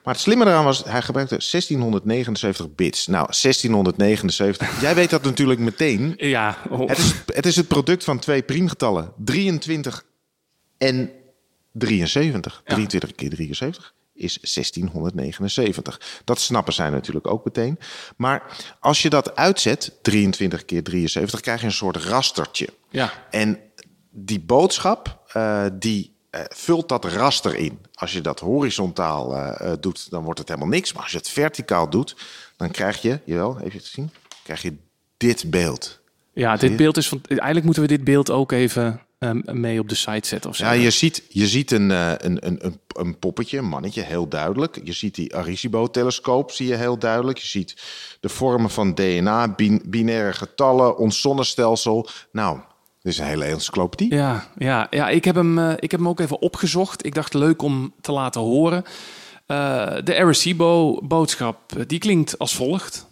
Maar 0.03 0.13
het 0.13 0.23
slimme 0.23 0.45
eraan 0.45 0.63
was, 0.63 0.83
hij 0.83 1.01
gebruikte 1.01 1.37
1679 1.37 2.75
bits. 2.75 3.07
Nou, 3.07 3.25
1679, 3.25 4.81
jij 4.81 4.95
weet 4.95 5.09
dat 5.09 5.23
natuurlijk 5.23 5.59
meteen. 5.59 6.13
Ja. 6.17 6.57
Oh. 6.69 6.87
Het, 6.87 6.97
is, 6.97 7.13
het 7.25 7.45
is 7.45 7.55
het 7.55 7.67
product 7.67 8.03
van 8.03 8.19
twee 8.19 8.41
priemgetallen. 8.41 9.11
23 9.17 10.03
en 10.77 11.11
73. 11.71 12.61
Ja. 12.65 12.73
23 12.73 13.15
keer 13.15 13.29
73 13.29 13.93
is 14.13 14.37
1679. 14.41 16.21
Dat 16.23 16.39
snappen 16.39 16.73
zij 16.73 16.89
natuurlijk 16.89 17.27
ook 17.27 17.45
meteen. 17.45 17.79
Maar 18.17 18.57
als 18.79 19.01
je 19.01 19.09
dat 19.09 19.35
uitzet, 19.35 19.93
23 20.01 20.65
keer 20.65 20.83
73, 20.83 21.39
krijg 21.39 21.59
je 21.59 21.65
een 21.65 21.71
soort 21.71 21.97
rastertje. 21.97 22.69
Ja. 22.89 23.13
En 23.29 23.59
die 24.09 24.39
boodschap, 24.39 25.19
uh, 25.35 25.65
die 25.73 26.17
uh, 26.31 26.41
vult 26.47 26.89
dat 26.89 27.05
raster 27.05 27.55
in. 27.55 27.79
Als 27.93 28.13
je 28.13 28.21
dat 28.21 28.39
horizontaal 28.39 29.35
uh, 29.35 29.73
doet, 29.79 30.09
dan 30.09 30.23
wordt 30.23 30.39
het 30.39 30.47
helemaal 30.47 30.69
niks. 30.69 30.93
Maar 30.93 31.03
als 31.03 31.11
je 31.11 31.17
het 31.17 31.29
verticaal 31.29 31.89
doet, 31.89 32.15
dan 32.57 32.71
krijg 32.71 33.01
je, 33.01 33.19
jawel, 33.25 33.59
even 33.59 33.81
te 33.81 33.89
zien, 33.89 34.11
krijg 34.43 34.61
je 34.61 34.75
dit 35.17 35.49
beeld. 35.49 35.99
Ja, 36.33 36.55
dit 36.55 36.75
beeld 36.75 36.97
is 36.97 37.07
van. 37.07 37.21
Eigenlijk 37.27 37.63
moeten 37.63 37.83
we 37.83 37.89
dit 37.89 38.03
beeld 38.03 38.31
ook 38.31 38.51
even 38.51 39.01
um, 39.19 39.43
mee 39.45 39.79
op 39.79 39.89
de 39.89 39.95
site 39.95 40.27
zetten 40.27 40.49
of 40.49 40.55
zo. 40.55 40.65
Ja, 40.65 40.71
je 40.71 40.89
ziet, 40.89 41.23
je 41.29 41.47
ziet 41.47 41.71
een, 41.71 41.89
uh, 41.89 42.11
een, 42.17 42.47
een, 42.47 42.79
een 42.87 43.19
poppetje, 43.19 43.57
een 43.57 43.67
mannetje, 43.67 44.01
heel 44.01 44.27
duidelijk. 44.27 44.79
Je 44.83 44.93
ziet 44.93 45.15
die 45.15 45.35
Arecibo-telescoop, 45.35 46.51
zie 46.51 46.67
je 46.67 46.75
heel 46.75 46.99
duidelijk. 46.99 47.37
Je 47.37 47.47
ziet 47.47 47.75
de 48.19 48.29
vormen 48.29 48.69
van 48.69 48.93
DNA, 48.93 49.47
bin 49.55 49.81
binaire 49.85 50.33
getallen, 50.33 50.97
ons 50.97 51.21
zonnestelsel. 51.21 52.09
Nou, 52.31 52.59
dit 53.01 53.11
is 53.11 53.17
een 53.17 53.25
hele 53.25 53.45
encyclopedie. 53.45 54.13
Ja, 54.13 54.47
ja, 54.57 54.87
ja 54.89 55.09
ik, 55.09 55.25
heb 55.25 55.35
hem, 55.35 55.57
uh, 55.57 55.71
ik 55.75 55.91
heb 55.91 55.99
hem 55.99 56.09
ook 56.09 56.19
even 56.19 56.41
opgezocht. 56.41 57.05
Ik 57.05 57.15
dacht 57.15 57.33
leuk 57.33 57.61
om 57.61 57.93
te 58.01 58.11
laten 58.11 58.41
horen. 58.41 58.83
Uh, 59.47 59.95
de 60.03 60.17
Arecibo-boodschap, 60.19 61.59
die 61.87 61.99
klinkt 61.99 62.39
als 62.39 62.55
volgt. 62.55 63.07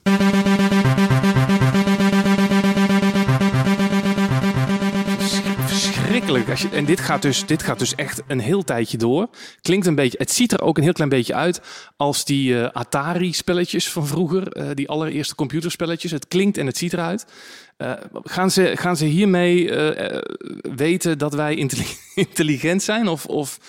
Verschrikkelijk. 6.27 6.49
Als 6.49 6.61
je, 6.61 6.77
en 6.77 6.85
dit 6.85 6.99
gaat, 6.99 7.21
dus, 7.21 7.45
dit 7.45 7.63
gaat 7.63 7.79
dus 7.79 7.95
echt 7.95 8.21
een 8.27 8.39
heel 8.39 8.63
tijdje 8.63 8.97
door. 8.97 9.27
Klinkt 9.61 9.85
een 9.85 9.95
beetje, 9.95 10.17
het 10.17 10.31
ziet 10.31 10.51
er 10.51 10.61
ook 10.61 10.77
een 10.77 10.83
heel 10.83 10.93
klein 10.93 11.09
beetje 11.09 11.33
uit 11.33 11.61
als 11.97 12.25
die 12.25 12.53
uh, 12.53 12.67
Atari-spelletjes 12.71 13.89
van 13.89 14.07
vroeger. 14.07 14.57
Uh, 14.57 14.69
die 14.73 14.89
allereerste 14.89 15.35
computerspelletjes. 15.35 16.11
Het 16.11 16.27
klinkt 16.27 16.57
en 16.57 16.65
het 16.65 16.77
ziet 16.77 16.93
eruit. 16.93 17.25
Uh, 17.77 17.91
gaan, 18.23 18.51
ze, 18.51 18.71
gaan 18.75 18.97
ze 18.97 19.05
hiermee 19.05 19.71
weten 20.75 21.17
dat 21.17 21.33
wij 21.33 21.55
intelligent 22.15 22.83
zijn? 22.83 23.07
Of, 23.07 23.25
of 23.25 23.59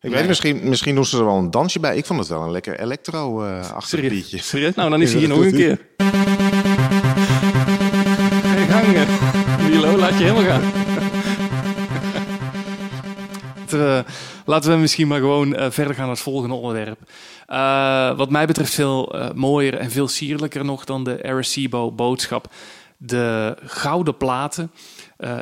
ik 0.00 0.10
weet, 0.10 0.26
misschien, 0.26 0.60
misschien 0.62 0.94
doen 0.94 1.04
ze 1.04 1.18
er 1.18 1.24
wel 1.24 1.36
een 1.36 1.50
dansje 1.50 1.80
bij. 1.80 1.96
Ik 1.96 2.06
vond 2.06 2.18
het 2.18 2.28
wel 2.28 2.42
een 2.42 2.50
lekker 2.50 2.80
elektro-achtig 2.80 4.00
uh, 4.00 4.10
liedje. 4.10 4.38
Serieus? 4.38 4.74
Nou, 4.74 4.90
dan 4.90 5.02
is 5.02 5.10
hij 5.10 5.18
hier 5.18 5.28
nog 5.28 5.38
een 5.38 5.52
keer. 5.52 5.78
Gangen. 8.68 9.06
Milo, 9.70 9.96
laat 9.96 10.18
je 10.18 10.24
helemaal 10.24 10.44
gaan. 10.44 10.95
Laten 14.44 14.70
we 14.70 14.76
misschien 14.76 15.08
maar 15.08 15.20
gewoon 15.20 15.52
uh, 15.52 15.66
verder 15.70 15.94
gaan 15.94 16.04
naar 16.06 16.14
het 16.14 16.24
volgende 16.24 16.54
onderwerp. 16.54 16.98
Uh, 17.48 18.16
wat 18.16 18.30
mij 18.30 18.46
betreft 18.46 18.74
veel 18.74 19.14
mooier 19.34 19.74
en 19.74 19.90
veel 19.90 20.08
sierlijker 20.08 20.64
nog 20.64 20.84
dan 20.84 21.04
de 21.04 21.22
Arecibo-boodschap. 21.22 22.52
De 22.98 23.56
gouden 23.64 24.16
platen. 24.16 24.70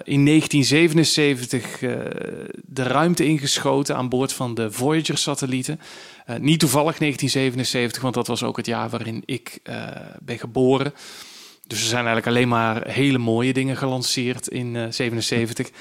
in 0.05 0.25
1977 0.25 1.79
de 2.63 2.83
ruimte 2.83 3.25
ingeschoten 3.25 3.97
aan 3.97 4.09
boord 4.09 4.33
van 4.33 4.55
de 4.55 4.71
Voyager-satellieten. 4.71 5.81
niet 6.39 6.61
toevallig 6.61 6.99
1977, 6.99 8.03
want 8.03 8.15
dat 8.15 8.27
was 8.27 8.43
ook 8.43 8.57
het 8.57 8.67
jaar 8.67 8.89
waarin 8.89 9.23
ik 9.25 9.61
ben 10.23 10.39
geboren. 10.39 10.93
Dus 11.67 11.81
er 11.81 11.89
zijn 11.89 12.07
eigenlijk 12.07 12.27
alleen 12.27 12.49
maar 12.49 12.89
hele 12.89 13.19
mooie 13.19 13.53
dingen 13.53 13.77
gelanceerd 13.77 14.49
in 14.49 14.73
1977. 14.73 15.69
Uh, 15.69 15.75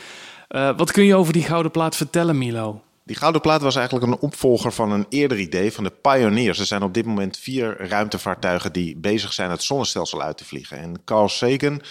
wat 0.53 0.91
kun 0.91 1.03
je 1.03 1.15
over 1.15 1.33
die 1.33 1.43
gouden 1.43 1.71
plaat 1.71 1.95
vertellen, 1.95 2.37
Milo? 2.37 2.81
Die 3.05 3.15
gouden 3.15 3.41
plaat 3.41 3.61
was 3.61 3.75
eigenlijk 3.75 4.07
een 4.07 4.19
opvolger 4.19 4.71
van 4.71 4.91
een 4.91 5.05
eerder 5.09 5.39
idee 5.39 5.73
van 5.73 5.83
de 5.83 5.93
Pioneers. 6.01 6.59
Er 6.59 6.65
zijn 6.65 6.83
op 6.83 6.93
dit 6.93 7.05
moment 7.05 7.37
vier 7.37 7.87
ruimtevaartuigen 7.87 8.73
die 8.73 8.97
bezig 8.97 9.33
zijn 9.33 9.49
het 9.49 9.63
zonnestelsel 9.63 10.21
uit 10.21 10.37
te 10.37 10.45
vliegen. 10.45 10.77
En 10.77 11.01
Carl 11.05 11.29
Sagan, 11.29 11.81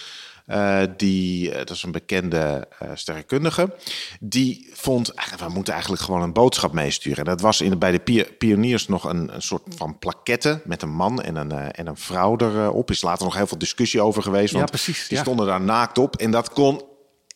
uh, 0.47 0.81
die, 0.97 1.51
dat 1.51 1.69
is 1.69 1.83
een 1.83 1.91
bekende 1.91 2.67
uh, 2.83 2.89
sterrenkundige, 2.93 3.75
die 4.19 4.69
vond, 4.73 5.11
we 5.39 5.49
moeten 5.49 5.73
eigenlijk 5.73 6.03
gewoon 6.03 6.21
een 6.21 6.33
boodschap 6.33 6.73
meesturen. 6.73 7.17
En 7.17 7.25
dat 7.25 7.41
was 7.41 7.61
in, 7.61 7.79
bij 7.79 7.91
de 7.91 8.25
pioniers 8.37 8.87
nog 8.87 9.03
een, 9.03 9.35
een 9.35 9.41
soort 9.41 9.63
van 9.75 9.99
plaquette 9.99 10.61
met 10.65 10.81
een 10.81 10.93
man 10.93 11.21
en 11.21 11.35
een, 11.35 11.53
uh, 11.53 11.65
en 11.71 11.87
een 11.87 11.97
vrouw 11.97 12.37
erop. 12.37 12.89
Is 12.89 13.01
later 13.01 13.25
nog 13.25 13.35
heel 13.35 13.47
veel 13.47 13.57
discussie 13.57 14.01
over 14.01 14.23
geweest, 14.23 14.53
want 14.53 14.69
ja, 14.69 14.77
precies, 14.77 15.07
die 15.07 15.17
ja. 15.17 15.23
stonden 15.23 15.45
daar 15.45 15.61
naakt 15.61 15.97
op. 15.97 16.15
En 16.15 16.31
dat 16.31 16.49
kon 16.49 16.81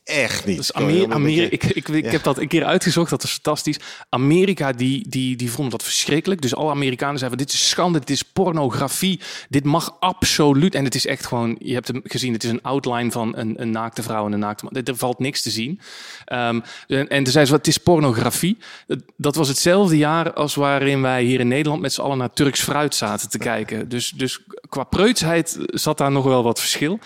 echt 0.08 0.46
niet. 0.46 0.58
Dus 0.58 0.68
Gewoon 0.68 0.82
Amer 0.88 0.96
helemaal 1.00 1.18
Ameri- 1.18 1.50
dat 1.50 1.62
je- 1.64 1.70
ik, 1.70 1.76
ik, 1.76 1.88
ik 1.88 2.06
Ja. 2.06 2.12
heb 2.12 2.24
dat 2.24 2.38
een 2.38 2.48
keer 2.48 2.64
uitgezocht, 2.66 3.10
dat 3.10 3.24
is 3.24 3.32
fantastisch. 3.32 3.80
Amerika 4.10 4.72
die, 4.72 5.10
die, 5.10 5.36
die 5.36 5.52
vond 5.52 5.72
dat 5.72 5.84
verschrikkelijk. 5.84 6.42
Dus 6.42 6.56
alle 6.56 6.70
Amerikanen 6.72 7.18
zeiden, 7.18 7.38
dit 7.40 7.54
is 7.54 7.70
schande, 7.70 8.00
dit 8.00 8.10
is 8.10 8.22
pornografie. 8.24 9.20
Dit 9.50 9.64
mag 9.64 9.96
absoluut. 10.00 10.76
En 10.76 10.84
het 10.84 10.96
is 10.96 11.06
echt 11.06 11.26
gewoon, 11.26 11.56
je 11.60 11.74
hebt 11.74 11.88
hem 11.88 12.02
gezien, 12.04 12.34
het 12.34 12.44
is 12.44 12.50
een 12.50 12.62
outline 12.62 13.12
van 13.12 13.38
een, 13.38 13.62
een 13.62 13.72
naakte 13.72 14.04
vrouw 14.04 14.26
en 14.26 14.32
een 14.32 14.40
naakte 14.40 14.64
man. 14.64 14.84
Er 14.84 14.96
valt 14.98 15.20
niks 15.20 15.42
te 15.42 15.50
zien. 15.50 15.80
Ehm, 16.26 16.60
en, 16.88 17.08
en 17.08 17.24
toen 17.24 17.34
zei 17.34 17.46
ze, 17.46 17.54
het 17.54 17.68
is 17.68 17.78
pornografie. 17.78 18.58
Dat, 18.88 19.00
dat 19.18 19.36
was 19.36 19.48
hetzelfde 19.48 19.98
jaar 19.98 20.34
als 20.34 20.56
waarin 20.56 21.02
wij 21.02 21.24
hier 21.24 21.40
in 21.40 21.48
Nederland 21.48 21.82
met 21.82 21.94
z'n 21.94 22.02
allen 22.02 22.18
naar 22.18 22.34
Turks 22.34 22.62
fruit 22.62 22.96
zaten 22.96 23.30
te 23.30 23.38
kijken. 23.38 23.90
Dus, 23.90 24.10
dus 24.10 24.40
qua 24.70 24.84
preutsheid 24.84 25.58
zat 25.66 25.98
daar 25.98 26.12
nog 26.12 26.24
wel 26.24 26.44
wat 26.44 26.60
verschil. 26.60 27.00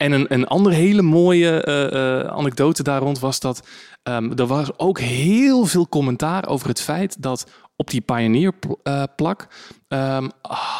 En 0.00 0.12
een, 0.12 0.26
een 0.28 0.46
andere 0.46 0.74
hele 0.74 1.02
mooie 1.02 1.62
eh, 1.62 2.20
eh, 2.20 2.26
anekdote 2.26 2.82
daar 2.82 3.00
rond 3.00 3.18
was 3.18 3.40
dat 3.40 3.66
ehm, 4.02 4.32
er 4.36 4.46
was 4.46 4.78
ook 4.78 4.98
heel 4.98 5.64
veel 5.64 5.88
commentaar 5.88 6.48
over 6.48 6.68
het 6.68 6.80
feit 6.80 7.22
dat 7.22 7.50
op 7.76 7.90
die 7.90 8.00
pioneerplak 8.00 9.48
ehm 9.88 10.28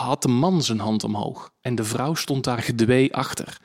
had 0.02 0.22
de 0.22 0.28
man 0.28 0.62
zijn 0.62 0.78
hand 0.78 1.04
omhoog 1.04 1.50
en 1.60 1.74
de 1.74 1.84
vrouw 1.84 2.14
stond 2.14 2.44
daar 2.44 2.62
gedwee 2.62 3.14
achter. 3.14 3.58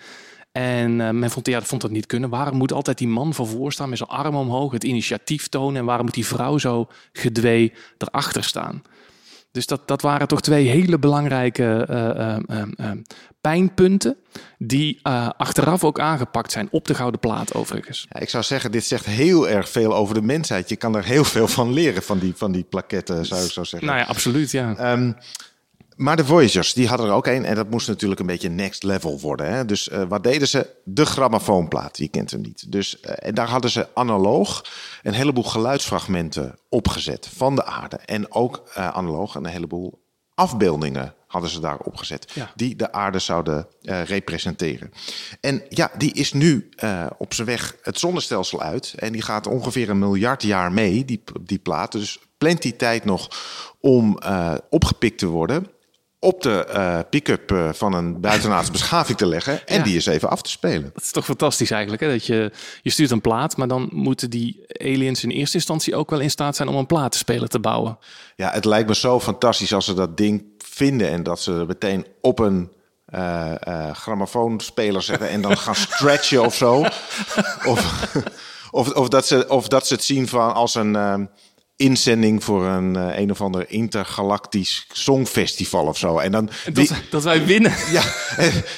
En 0.51 1.01
eh, 1.01 1.09
men 1.09 1.31
vond, 1.31 1.47
ja, 1.47 1.59
dat 1.59 1.67
vond 1.67 1.81
dat 1.81 1.91
niet 1.91 2.05
kunnen. 2.05 2.29
Waarom 2.29 2.57
moet 2.57 2.73
altijd 2.73 2.97
die 2.97 3.07
man 3.07 3.33
van 3.33 3.47
voor 3.47 3.71
staan 3.71 3.89
met 3.89 3.97
zijn 3.97 4.09
arm 4.09 4.35
omhoog, 4.35 4.71
het 4.71 4.83
initiatief 4.83 5.47
tonen? 5.47 5.75
En 5.75 5.85
waarom 5.85 6.05
moet 6.05 6.15
die 6.15 6.25
vrouw 6.25 6.57
zo 6.57 6.87
gedwee 7.11 7.73
erachter 7.97 8.43
staan? 8.43 8.81
Dus 9.55 9.65
dat, 9.65 9.87
dat 9.87 10.01
waren 10.01 10.27
toch 10.27 10.41
twee 10.41 10.67
hele 10.67 10.99
belangrijke 10.99 11.85
eh, 11.89 12.35
eh, 12.35 12.37
eh, 12.77 12.91
pijnpunten. 13.41 14.17
Die 14.57 14.99
achteraf 15.37 15.83
ook 15.83 15.99
aangepakt 15.99 16.51
zijn 16.51 16.67
op 16.71 16.87
de 16.87 16.95
gouden 16.95 17.19
plaat, 17.19 17.53
overigens. 17.53 18.05
Ja, 18.09 18.19
ik 18.19 18.29
zou 18.29 18.43
zeggen, 18.43 18.71
dit 18.71 18.85
zegt 18.85 19.05
heel 19.05 19.49
erg 19.49 19.69
veel 19.69 19.95
over 19.95 20.15
de 20.15 20.21
mensheid. 20.21 20.69
Je 20.69 20.75
kan 20.75 20.95
er 20.95 21.03
heel 21.03 21.23
veel 21.23 21.47
van 21.47 21.73
leren, 21.73 22.03
van 22.03 22.19
die, 22.19 22.33
van 22.35 22.51
die 22.51 22.63
plaketten, 22.63 23.25
zou 23.25 23.43
ik 23.43 23.51
zo 23.51 23.63
zeggen. 23.63 23.89
Nou 23.89 23.99
ja, 23.99 24.05
absoluut. 24.05 24.51
Ja. 24.51 24.75
Ehm, 24.75 25.11
maar 25.95 26.15
de 26.15 26.25
Voyagers, 26.25 26.73
die 26.73 26.87
hadden 26.87 27.07
er 27.07 27.13
ook 27.13 27.27
een. 27.27 27.45
En 27.45 27.55
dat 27.55 27.69
moest 27.69 27.87
natuurlijk 27.87 28.19
een 28.19 28.25
beetje 28.25 28.49
next 28.49 28.83
level 28.83 29.19
worden. 29.19 29.53
Hè? 29.53 29.65
Dus 29.65 29.89
eh, 29.89 30.03
wat 30.07 30.23
deden 30.23 30.47
ze? 30.47 30.67
De 30.83 31.05
grammofoonplaat, 31.05 31.97
je 31.97 32.07
kent 32.07 32.31
hem 32.31 32.41
niet. 32.41 32.71
Dus, 32.71 32.99
eh, 32.99 33.27
en 33.27 33.35
daar 33.35 33.49
hadden 33.49 33.71
ze 33.71 33.87
analoog 33.93 34.65
een 35.03 35.13
heleboel 35.13 35.43
geluidsfragmenten 35.43 36.59
opgezet 36.69 37.29
van 37.35 37.55
de 37.55 37.65
aarde. 37.65 37.95
En 37.95 38.31
ook 38.31 38.63
eh, 38.73 38.87
analoog 38.87 39.35
een 39.35 39.45
heleboel 39.45 40.03
afbeeldingen 40.33 41.13
hadden 41.27 41.49
ze 41.49 41.59
daar 41.59 41.79
opgezet. 41.79 42.31
Ja. 42.33 42.51
Die 42.55 42.75
de 42.75 42.91
aarde 42.91 43.19
zouden 43.19 43.67
representeren. 43.81 44.91
En 45.41 45.63
ja, 45.69 45.91
die 45.97 46.13
is 46.13 46.33
nu 46.33 46.69
op 47.17 47.33
zijn 47.33 47.47
weg 47.47 47.75
het 47.81 47.99
zonnestelsel 47.99 48.61
uit. 48.61 48.93
En 48.97 49.11
die 49.11 49.21
gaat 49.21 49.47
ongeveer 49.47 49.89
een 49.89 49.99
miljard 49.99 50.43
jaar 50.43 50.71
mee, 50.71 51.05
die, 51.05 51.23
die 51.41 51.59
plaat. 51.59 51.91
Dus 51.91 52.19
plenty 52.37 52.73
tijd 52.73 53.05
nog 53.05 53.29
om 53.79 54.19
opgepikt 54.69 55.17
te 55.17 55.27
worden 55.27 55.74
op 56.19 56.41
de 56.41 56.65
eh, 56.65 56.99
pick-up 57.09 57.51
eh, 57.51 57.69
van 57.73 57.93
een 57.93 58.21
buitenaardse 58.21 58.71
beschaving 58.79 59.17
te 59.17 59.25
leggen 59.25 59.67
en 59.67 59.77
Ja. 59.77 59.83
die 59.83 59.93
eens 59.93 60.05
even 60.05 60.29
af 60.29 60.41
te 60.41 60.49
spelen. 60.49 60.91
Dat 60.93 61.03
is 61.03 61.11
toch 61.11 61.25
fantastisch 61.25 61.71
eigenlijk. 61.71 62.01
Hè? 62.01 62.09
Dat 62.11 62.25
je, 62.25 62.51
je 62.81 62.89
stuurt 62.89 63.11
een 63.11 63.21
plaat, 63.21 63.57
maar 63.57 63.67
dan 63.67 63.89
moeten 63.91 64.29
die 64.29 64.63
aliens 64.81 65.23
in 65.23 65.29
eerste 65.29 65.57
instantie 65.57 65.95
ook 65.95 66.09
wel 66.09 66.19
in 66.19 66.29
staat 66.29 66.55
zijn 66.55 66.67
om 66.67 66.75
een 66.75 66.85
platenspeler 66.85 67.47
te 67.47 67.59
bouwen. 67.59 67.97
Ja, 68.35 68.51
het 68.51 68.65
lijkt 68.65 68.87
me 68.87 68.95
zo 68.95 69.19
fantastisch 69.19 69.73
als 69.73 69.85
ze 69.85 69.93
dat 69.93 70.17
ding 70.17 70.45
vinden 70.57 71.09
en 71.09 71.23
dat 71.23 71.39
ze 71.41 71.53
er 71.53 71.65
meteen 71.65 72.05
op 72.21 72.39
een 72.39 72.71
eh, 73.05 73.91
grammofoonspeler 73.93 75.01
zetten 75.01 75.29
en 75.29 75.41
dan 75.41 75.57
gaan 75.57 75.75
stretchen 75.89 76.45
of 76.45 76.55
zo. 76.55 76.85
Of, 77.65 78.07
of, 78.71 78.89
of, 78.93 79.07
dat 79.09 79.27
ze, 79.27 79.45
of 79.49 79.67
dat 79.67 79.87
ze 79.87 79.93
het 79.93 80.03
zien 80.03 80.27
van 80.27 80.53
als 80.53 80.75
een 80.75 80.95
ehm, 80.95 81.25
inzending 81.77 82.43
voor 82.43 82.65
een 82.65 82.95
eh, 82.95 83.19
een 83.19 83.31
of 83.31 83.41
ander 83.41 83.65
intergalactisch 83.69 84.85
songfestival 84.91 85.85
of 85.85 85.97
zo. 85.97 86.17
En 86.17 86.31
dan 86.31 86.49
Dat, 86.65 86.73
wie, 86.73 86.89
dat 87.09 87.23
wij 87.23 87.45
winnen. 87.45 87.71
ja, 87.91 88.03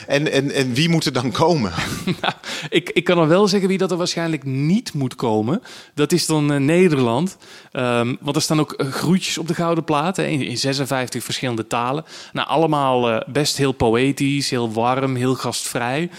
en, 0.07 0.31
en, 0.31 0.51
en 0.51 0.73
wie 0.73 0.89
moet 0.89 1.05
er 1.05 1.13
dan 1.13 1.31
komen? 1.31 1.73
Nou, 2.21 2.33
ik, 2.69 2.89
ik 2.89 3.03
kan 3.03 3.17
al 3.17 3.27
wel 3.27 3.47
zeggen 3.47 3.69
wie 3.69 3.77
dat 3.77 3.91
er 3.91 3.97
waarschijnlijk 3.97 4.43
niet 4.43 4.93
moet 4.93 5.15
komen. 5.15 5.61
Dat 5.93 6.11
is 6.11 6.25
dan 6.25 6.51
eh, 6.51 6.59
Nederland. 6.59 7.37
Ehm, 7.71 8.15
want 8.19 8.35
er 8.35 8.41
staan 8.41 8.59
ook 8.59 8.73
eh, 8.73 8.87
groetjes 8.87 9.37
op 9.37 9.47
de 9.47 9.53
gouden 9.53 9.83
plaat 9.83 10.17
hè, 10.17 10.25
in, 10.25 10.41
in 10.41 10.57
56 10.57 11.23
verschillende 11.23 11.67
talen. 11.67 12.05
Nou, 12.33 12.47
allemaal 12.47 13.23
best 13.27 13.57
heel 13.57 13.71
poëtisch, 13.71 14.49
heel 14.49 14.71
warm, 14.71 15.15
heel 15.15 15.35
gastvrij. 15.35 16.09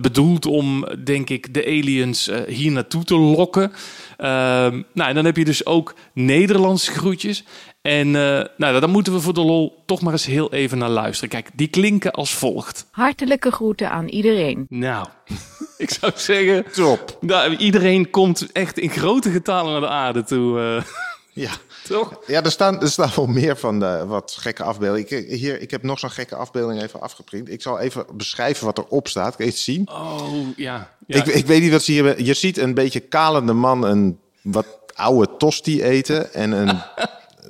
Bedoeld 0.00 0.46
om, 0.46 0.86
denk 1.04 1.30
ik, 1.30 1.54
de 1.54 1.64
aliens 1.64 2.30
hier 2.46 2.72
naartoe 2.72 3.04
te 3.04 3.16
lokken. 3.16 3.72
Ehm, 4.20 4.82
nou, 4.92 5.08
en 5.08 5.14
dan 5.14 5.24
heb 5.24 5.36
je 5.36 5.44
dus 5.44 5.64
ook 5.70 5.94
Nederlandse 6.14 6.90
groetjes. 6.92 7.44
En 7.82 8.06
eh, 8.06 8.44
nou, 8.56 8.80
daar 8.80 8.88
moeten 8.88 9.12
we 9.12 9.20
voor 9.20 9.34
de 9.34 9.40
lol 9.40 9.82
toch 9.86 10.00
maar 10.00 10.12
eens 10.12 10.26
heel 10.26 10.52
even 10.52 10.78
naar 10.78 10.88
luisteren. 10.88 11.28
Kijk, 11.30 11.50
die 11.54 11.68
klinken 11.68 12.12
als 12.12 12.34
volgt. 12.34 12.86
Hartelijke 12.90 13.50
groeten 13.50 13.90
aan 13.90 14.08
iedereen. 14.08 14.66
Nou, 14.68 15.06
ik 15.78 15.90
zou 15.90 16.12
zeggen... 16.14 16.64
Top. 16.72 17.16
Nou, 17.20 17.56
iedereen 17.56 18.10
komt 18.10 18.52
echt 18.52 18.78
in 18.78 18.90
grote 18.90 19.30
getalen 19.30 19.72
naar 19.72 19.80
de 19.80 19.88
aarde 19.88 20.24
toe. 20.24 20.60
eh, 20.60 20.84
Ja. 21.32 21.50
toch? 21.88 22.20
Ja, 22.26 22.42
er 22.42 22.50
staan, 22.50 22.80
er 22.80 22.90
staan 22.90 23.10
wel 23.16 23.26
meer 23.26 23.56
van 23.56 23.80
de 23.80 24.04
wat 24.06 24.36
gekke 24.40 24.62
afbeeldingen. 24.62 25.10
Ik, 25.18 25.28
hier, 25.40 25.60
ik 25.60 25.70
heb 25.70 25.82
nog 25.82 25.98
zo'n 25.98 26.10
gekke 26.10 26.36
afbeelding 26.36 26.82
even 26.82 27.00
afgeprint. 27.00 27.50
Ik 27.50 27.62
zal 27.62 27.78
even 27.78 28.04
beschrijven 28.12 28.66
wat 28.66 28.78
erop 28.78 29.08
staat. 29.08 29.36
Kun 29.36 29.44
je 29.44 29.50
het 29.50 29.60
zien? 29.60 29.88
Oh, 29.90 30.32
ja. 30.56 30.90
ja. 31.06 31.16
Ik, 31.16 31.26
ik 31.26 31.46
weet 31.46 31.62
niet 31.62 31.70
wat 31.72 31.82
ze 31.82 31.92
hier 31.92 32.04
hebben. 32.04 32.24
Je 32.24 32.34
ziet 32.34 32.58
een 32.58 32.74
beetje 32.74 33.00
kalende 33.00 33.52
man 33.52 33.84
een 33.84 34.18
wat 34.42 34.66
oude 34.94 35.36
tosti 35.36 35.82
eten. 35.82 36.34
En 36.34 36.52
een 36.52 36.80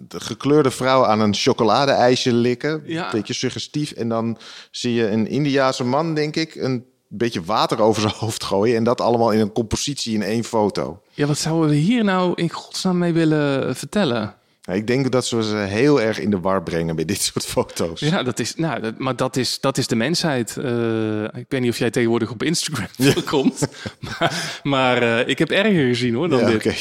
de 0.09 0.21
gekleurde 0.31 0.71
vrouw 0.71 1.05
aan 1.05 1.21
een 1.21 1.35
chocoladeijsje 1.35 2.33
likken. 2.33 2.83
Ja. 2.85 3.05
Een 3.05 3.11
beetje 3.11 3.35
suggestief. 3.35 3.91
En 3.93 4.09
dan 4.09 4.39
zie 4.71 4.95
je 4.95 5.09
een 5.09 5.27
Indiaanse 5.29 5.85
man, 5.85 6.15
denk 6.15 6.37
ik, 6.37 6.55
een 6.55 6.85
beetje 7.09 7.43
water 7.43 7.81
over 7.81 8.03
zijn 8.03 8.15
hoofd 8.17 8.45
gooien. 8.45 8.77
En 8.77 8.85
dat 8.85 9.01
allemaal 9.01 9.31
in 9.31 9.41
een 9.41 9.53
compositie 9.53 10.15
in 10.15 10.23
één 10.23 10.45
foto. 10.45 11.03
ja, 11.13 11.27
wat 11.27 11.39
zouden 11.39 11.71
we 11.71 11.77
hier 11.77 12.05
nou 12.05 12.33
in 12.35 12.51
godsnaam 12.51 12.99
mee 12.99 13.13
willen 13.13 13.77
vertellen? 13.77 14.35
Ik 14.73 14.87
denk 14.87 15.11
dat 15.13 15.27
ze 15.27 15.43
ze 15.43 15.57
heel 15.57 16.01
erg 16.01 16.19
in 16.19 16.31
de 16.31 16.41
war 16.41 16.63
brengen 16.63 16.97
bij 16.97 17.05
dit 17.05 17.21
soort 17.21 17.47
foto's. 17.47 18.01
Ja, 18.01 18.23
dat 18.23 18.39
is, 18.39 18.55
nou, 18.55 18.81
dat, 18.81 18.99
maar 18.99 19.17
dat 19.17 19.37
is, 19.37 19.61
dat 19.61 19.79
is 19.79 19.87
de 19.87 19.97
mensheid. 19.97 20.57
Eh, 20.57 21.23
ik 21.25 21.47
weet 21.49 21.61
niet 21.61 21.71
of 21.71 21.79
jij 21.79 21.91
tegenwoordig 21.91 22.31
op 22.31 22.43
Instagram 22.43 22.87
komt. 23.25 23.67
Maar, 24.01 24.61
maar 24.63 25.03
eh, 25.03 25.29
ik 25.29 25.39
heb 25.39 25.51
erger 25.51 25.87
gezien 25.87 26.15
hoor 26.15 26.29
dan 26.29 26.39
Ja, 26.39 26.47
dit. 26.47 26.57
oké. 26.57 26.75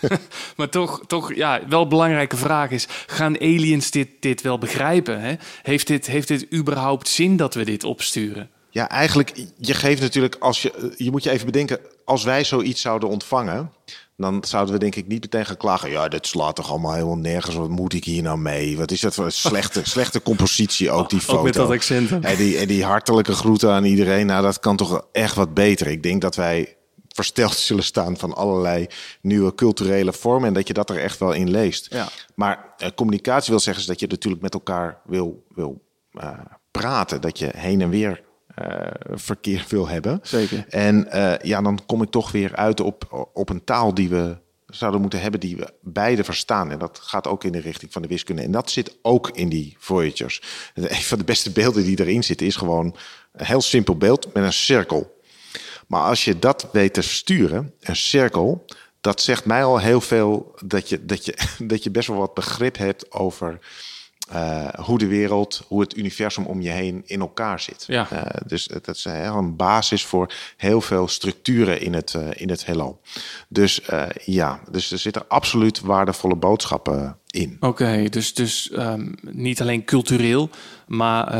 Maar 0.56 0.68
toch, 0.68 1.00
toch, 1.06 1.34
ja, 1.34 1.60
wel 1.68 1.82
een 1.82 1.88
belangrijke 1.88 2.36
vraag 2.36 2.70
is: 2.70 2.86
gaan 3.06 3.40
aliens 3.40 3.90
dit, 3.90 4.08
dit 4.20 4.42
wel 4.42 4.58
begrijpen? 4.58 5.20
Hè? 5.20 5.34
Heeft, 5.62 5.86
dit, 5.86 6.06
heeft 6.06 6.28
dit 6.28 6.46
überhaupt 6.52 7.08
zin 7.08 7.36
dat 7.36 7.54
we 7.54 7.64
dit 7.64 7.84
opsturen? 7.84 8.50
Ja, 8.70 8.88
eigenlijk, 8.88 9.32
je 9.58 9.74
geeft 9.74 10.00
natuurlijk, 10.00 10.36
als 10.38 10.62
je, 10.62 10.94
je 10.96 11.10
moet 11.10 11.22
je 11.22 11.30
even 11.30 11.46
bedenken, 11.46 11.78
als 12.04 12.24
wij 12.24 12.44
zoiets 12.44 12.80
zouden 12.80 13.08
ontvangen, 13.08 13.72
dan 14.16 14.44
zouden 14.44 14.74
we 14.74 14.80
denk 14.80 14.94
ik 14.94 15.06
niet 15.06 15.22
meteen 15.22 15.46
gaan 15.46 15.56
klagen. 15.56 15.90
Ja, 15.90 16.08
dit 16.08 16.26
slaat 16.26 16.56
toch 16.56 16.70
allemaal 16.70 16.92
helemaal 16.92 17.16
nergens. 17.16 17.54
Wat 17.54 17.68
moet 17.68 17.92
ik 17.92 18.04
hier 18.04 18.22
nou 18.22 18.38
mee? 18.38 18.76
Wat 18.76 18.90
is 18.90 19.00
dat 19.00 19.14
voor 19.14 19.24
een 19.24 19.32
slechte, 19.32 19.80
slechte 19.88 20.22
compositie 20.22 20.90
ook, 20.90 21.10
die 21.10 21.20
foto. 21.20 21.38
Ook 21.38 21.44
met 21.44 21.54
dat 21.54 21.70
accent. 21.70 22.10
En 22.10 22.36
die, 22.36 22.58
en 22.58 22.66
die 22.66 22.84
hartelijke 22.84 23.32
groeten 23.32 23.70
aan 23.72 23.84
iedereen. 23.84 24.26
Nou, 24.26 24.42
dat 24.42 24.60
kan 24.60 24.76
toch 24.76 25.06
echt 25.12 25.34
wat 25.34 25.54
beter. 25.54 25.86
Ik 25.86 26.02
denk 26.02 26.20
dat 26.20 26.36
wij 26.36 26.76
versteld 27.08 27.54
zullen 27.68 27.84
staan 27.84 28.16
van 28.16 28.34
allerlei 28.34 28.86
nieuwe 29.20 29.54
culturele 29.54 30.12
vormen. 30.12 30.48
En 30.48 30.54
dat 30.54 30.66
je 30.66 30.74
dat 30.74 30.90
er 30.90 30.98
echt 30.98 31.18
wel 31.18 31.32
in 31.32 31.50
leest. 31.50 31.86
Ja. 31.90 32.08
Maar 32.34 32.74
eh, 32.76 32.88
communicatie 32.94 33.50
wil 33.50 33.60
zeggen 33.60 33.86
dat 33.86 34.00
je 34.00 34.06
natuurlijk 34.06 34.42
met 34.42 34.54
elkaar 34.54 35.00
wil, 35.04 35.44
wil 35.54 35.82
eh, 36.12 36.30
praten. 36.70 37.20
Dat 37.20 37.38
je 37.38 37.50
heen 37.56 37.80
en 37.80 37.90
weer 37.90 38.24
verkeer 39.10 39.64
wil 39.68 39.88
hebben. 39.88 40.20
Zeker. 40.22 40.64
En 40.68 41.10
eh, 41.10 41.34
ja, 41.42 41.62
dan 41.62 41.80
kom 41.86 42.02
ik 42.02 42.10
toch 42.10 42.32
weer 42.32 42.56
uit 42.56 42.80
op, 42.80 43.28
op 43.34 43.48
een 43.48 43.64
taal 43.64 43.94
die 43.94 44.08
we 44.08 44.36
zouden 44.66 45.00
moeten 45.00 45.20
hebben 45.20 45.40
die 45.40 45.56
we 45.56 45.72
beide 45.80 46.24
verstaan. 46.24 46.70
En 46.70 46.78
dat 46.78 46.98
gaat 47.02 47.26
ook 47.26 47.44
in 47.44 47.52
de 47.52 47.60
richting 47.60 47.92
van 47.92 48.02
de 48.02 48.08
wiskunde. 48.08 48.42
En 48.42 48.50
dat 48.50 48.70
zit 48.70 48.96
ook 49.02 49.30
in 49.30 49.48
die 49.48 49.76
Voyagers. 49.78 50.42
Een 50.74 50.96
van 50.96 51.18
de 51.18 51.24
beste 51.24 51.50
beelden 51.50 51.84
die 51.84 52.00
erin 52.00 52.24
zitten 52.24 52.46
is 52.46 52.56
gewoon 52.56 52.96
een 53.32 53.46
heel 53.46 53.60
simpel 53.60 53.96
beeld 53.96 54.34
met 54.34 54.44
een 54.44 54.52
cirkel. 54.52 55.14
Maar 55.86 56.02
als 56.02 56.24
je 56.24 56.38
dat 56.38 56.68
weet 56.72 56.94
te 56.94 57.02
sturen, 57.02 57.74
een 57.80 57.96
cirkel, 57.96 58.64
dat 59.00 59.20
zegt 59.20 59.44
mij 59.44 59.64
al 59.64 59.78
heel 59.78 60.00
veel 60.00 60.54
dat 60.64 60.88
je, 60.88 61.04
dat 61.04 61.24
je, 61.24 61.34
dat 61.72 61.82
je 61.82 61.90
best 61.90 62.08
wel 62.08 62.16
wat 62.18 62.34
begrip 62.34 62.76
hebt 62.76 63.12
over 63.12 63.58
eh, 64.26 64.68
hoe 64.74 64.98
de 64.98 65.06
wereld, 65.06 65.64
hoe 65.66 65.80
het 65.80 65.96
universum 65.96 66.46
om 66.46 66.60
je 66.60 66.70
heen 66.70 67.02
in 67.04 67.20
elkaar 67.20 67.60
zit. 67.60 67.84
Ja. 67.86 68.10
Eh, 68.10 68.40
dus 68.46 68.66
dat 68.66 68.96
is 68.96 69.04
een 69.04 69.56
basis 69.56 70.04
voor 70.04 70.32
heel 70.56 70.80
veel 70.80 71.08
structuren 71.08 71.80
in 71.80 71.94
het, 71.94 72.14
eh, 72.14 72.28
in 72.34 72.50
het 72.50 72.64
heelal. 72.64 73.00
Dus 73.48 73.80
ja, 74.24 74.60
dus 74.70 74.92
er 74.92 74.98
zitten 74.98 75.28
absoluut 75.28 75.80
waardevolle 75.80 76.36
boodschappen 76.36 77.18
in. 77.30 77.56
Oké, 77.60 78.08
dus, 78.08 78.34
dus 78.34 78.70
ehm, 78.70 79.12
niet 79.20 79.60
alleen 79.60 79.84
cultureel, 79.84 80.50
maar 80.86 81.34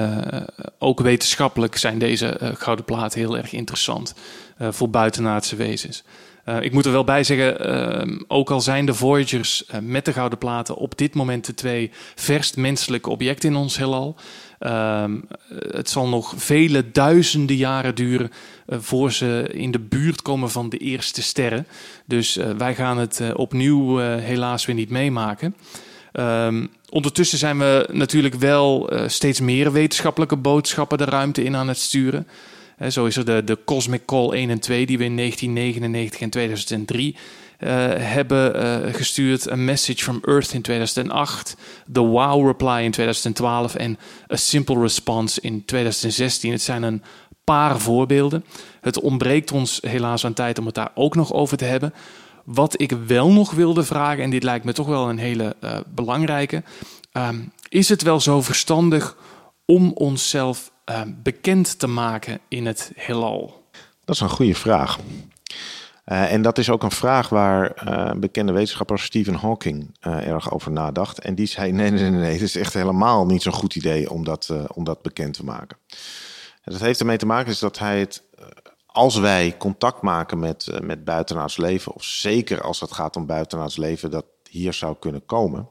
ook 0.78 1.00
wetenschappelijk 1.00 1.76
zijn 1.76 1.98
deze 1.98 2.54
gouden 2.58 2.84
platen 2.84 3.20
heel 3.20 3.36
erg 3.36 3.52
interessant 3.52 4.14
voor 4.58 4.90
buitenaardse 4.90 5.56
wezens. 5.56 6.04
Eh, 6.46 6.62
ik 6.62 6.72
moet 6.72 6.86
er 6.86 6.92
wel 6.92 7.04
bij 7.04 7.24
zeggen, 7.24 7.60
ehm, 7.60 8.18
ook 8.28 8.50
al 8.50 8.60
zijn 8.60 8.86
de 8.86 8.94
Voyagers 8.94 9.66
eh, 9.66 9.80
met 9.80 10.04
de 10.04 10.12
gouden 10.12 10.38
platen 10.38 10.76
op 10.76 10.98
dit 10.98 11.14
moment 11.14 11.46
de 11.46 11.54
twee 11.54 11.90
verst 12.14 12.56
menselijke 12.56 13.10
objecten 13.10 13.48
in 13.48 13.56
ons 13.56 13.76
heelal. 13.76 14.16
ehm, 14.58 15.16
het 15.68 15.90
zal 15.90 16.08
nog 16.08 16.34
vele 16.36 16.90
duizenden 16.90 17.56
jaren 17.56 17.94
duren 17.94 18.30
eh, 18.66 18.78
voor 18.80 19.12
ze 19.12 19.48
in 19.52 19.70
de 19.70 19.78
buurt 19.78 20.22
komen 20.22 20.50
van 20.50 20.68
de 20.68 20.78
eerste 20.78 21.22
sterren. 21.22 21.66
Dus 22.04 22.36
eh, 22.36 22.50
wij 22.58 22.74
gaan 22.74 22.98
het 22.98 23.20
eh, 23.20 23.28
opnieuw 23.34 24.00
eh, 24.00 24.16
helaas 24.16 24.64
weer 24.66 24.74
niet 24.74 24.90
meemaken. 24.90 25.54
Ehm, 26.12 26.66
ondertussen 26.88 27.38
zijn 27.38 27.58
we 27.58 27.88
natuurlijk 27.92 28.34
wel 28.34 28.90
eh, 28.90 29.08
steeds 29.08 29.40
meer 29.40 29.72
wetenschappelijke 29.72 30.36
boodschappen 30.36 30.98
de 30.98 31.04
ruimte 31.04 31.44
in 31.44 31.56
aan 31.56 31.68
het 31.68 31.78
sturen. 31.78 32.26
Zo 32.90 33.06
is 33.06 33.16
er 33.16 33.24
de, 33.24 33.44
de 33.44 33.58
Cosmic 33.64 34.04
Call 34.04 34.30
1 34.30 34.50
en 34.50 34.60
2 34.60 34.86
die 34.86 34.98
we 34.98 35.04
in 35.04 35.16
1999 35.16 36.20
en 36.20 36.30
2003 36.30 37.16
eh, 37.58 37.70
hebben 37.96 38.54
eh, 38.54 38.94
gestuurd. 38.94 39.50
A 39.50 39.56
Message 39.56 40.02
from 40.02 40.18
Earth 40.24 40.52
in 40.52 40.62
2008. 40.62 41.56
The 41.92 42.00
Wow 42.00 42.46
Reply 42.46 42.82
in 42.82 42.90
2012 42.90 43.74
en 43.74 43.98
A 44.32 44.36
Simple 44.36 44.80
Response 44.80 45.40
in 45.40 45.64
2016. 45.64 46.52
Het 46.52 46.62
zijn 46.62 46.82
een 46.82 47.02
paar 47.44 47.80
voorbeelden. 47.80 48.44
Het 48.80 49.00
ontbreekt 49.00 49.52
ons 49.52 49.78
helaas 49.86 50.24
aan 50.24 50.32
tijd 50.32 50.58
om 50.58 50.66
het 50.66 50.74
daar 50.74 50.90
ook 50.94 51.14
nog 51.14 51.32
over 51.32 51.56
te 51.56 51.64
hebben. 51.64 51.94
Wat 52.44 52.80
ik 52.80 52.92
wel 53.06 53.32
nog 53.32 53.50
wilde 53.50 53.84
vragen, 53.84 54.24
en 54.24 54.30
dit 54.30 54.42
lijkt 54.42 54.64
me 54.64 54.72
toch 54.72 54.86
wel 54.86 55.08
een 55.08 55.18
hele 55.18 55.56
eh, 55.60 55.78
belangrijke. 55.94 56.62
ehm, 57.12 57.40
is 57.68 57.88
het 57.88 58.02
wel 58.02 58.20
zo 58.20 58.42
verstandig 58.42 59.16
om 59.64 59.92
onszelf 59.92 60.72
ehm, 60.86 61.12
bekend 61.22 61.78
te 61.78 61.86
maken 61.86 62.40
in 62.48 62.66
het 62.66 62.92
heelal? 62.94 63.64
Dat 64.04 64.14
is 64.14 64.20
een 64.20 64.28
goede 64.28 64.54
vraag. 64.54 64.98
Eh, 66.06 66.32
en 66.32 66.42
dat 66.42 66.58
is 66.58 66.70
ook 66.70 66.82
een 66.82 66.90
vraag 66.90 67.28
waar 67.28 67.70
eh, 67.70 68.12
bekende 68.16 68.52
wetenschapper 68.52 68.98
Stephen 68.98 69.34
Hawking 69.34 69.96
eh, 70.00 70.26
erg 70.28 70.52
over 70.52 70.72
nadacht. 70.72 71.20
En 71.20 71.34
die 71.34 71.46
zei: 71.46 71.72
nee, 71.72 71.90
nee, 71.90 72.10
nee, 72.10 72.20
nee, 72.20 72.32
het 72.32 72.42
is 72.42 72.56
echt 72.56 72.74
helemaal 72.74 73.26
niet 73.26 73.42
zo'n 73.42 73.52
goed 73.52 73.74
idee 73.74 74.10
om 74.10 74.24
dat, 74.24 74.52
om 74.74 74.84
dat 74.84 75.02
bekend 75.02 75.34
te 75.34 75.44
maken. 75.44 75.76
En 76.62 76.72
dat 76.72 76.80
heeft 76.80 77.00
ermee 77.00 77.16
te 77.16 77.26
maken 77.26 77.50
is 77.52 77.58
dat 77.58 77.78
hij 77.78 78.00
het, 78.00 78.22
als 78.86 79.18
wij 79.18 79.56
contact 79.58 80.02
maken 80.02 80.38
met, 80.38 80.68
met 80.82 81.04
buitenaards 81.04 81.56
leven, 81.56 81.94
of 81.94 82.04
zeker 82.04 82.60
als 82.60 82.80
het 82.80 82.92
gaat 82.92 83.16
om 83.16 83.26
buitenaards 83.26 83.76
leven 83.76 84.10
dat 84.10 84.24
hier 84.50 84.72
zou 84.72 84.96
kunnen 84.98 85.24
komen, 85.24 85.68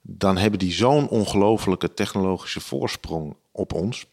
dan 0.00 0.36
hebben 0.36 0.58
die 0.58 0.72
zo'n 0.72 1.08
ongelofelijke 1.08 1.94
technologische 1.94 2.60
voorsprong 2.60 3.36
op 3.52 3.72
ons 3.72 4.06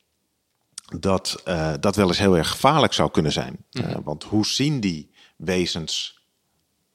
dat 0.99 1.41
eh, 1.45 1.73
dat 1.79 1.95
wel 1.95 2.07
eens 2.07 2.17
heel 2.17 2.37
erg 2.37 2.49
gevaarlijk 2.49 2.93
zou 2.93 3.11
kunnen 3.11 3.31
zijn. 3.31 3.65
Eh, 3.71 3.95
want 4.03 4.23
hoe 4.23 4.45
zien 4.45 4.79
die 4.79 5.11
wezens 5.37 6.21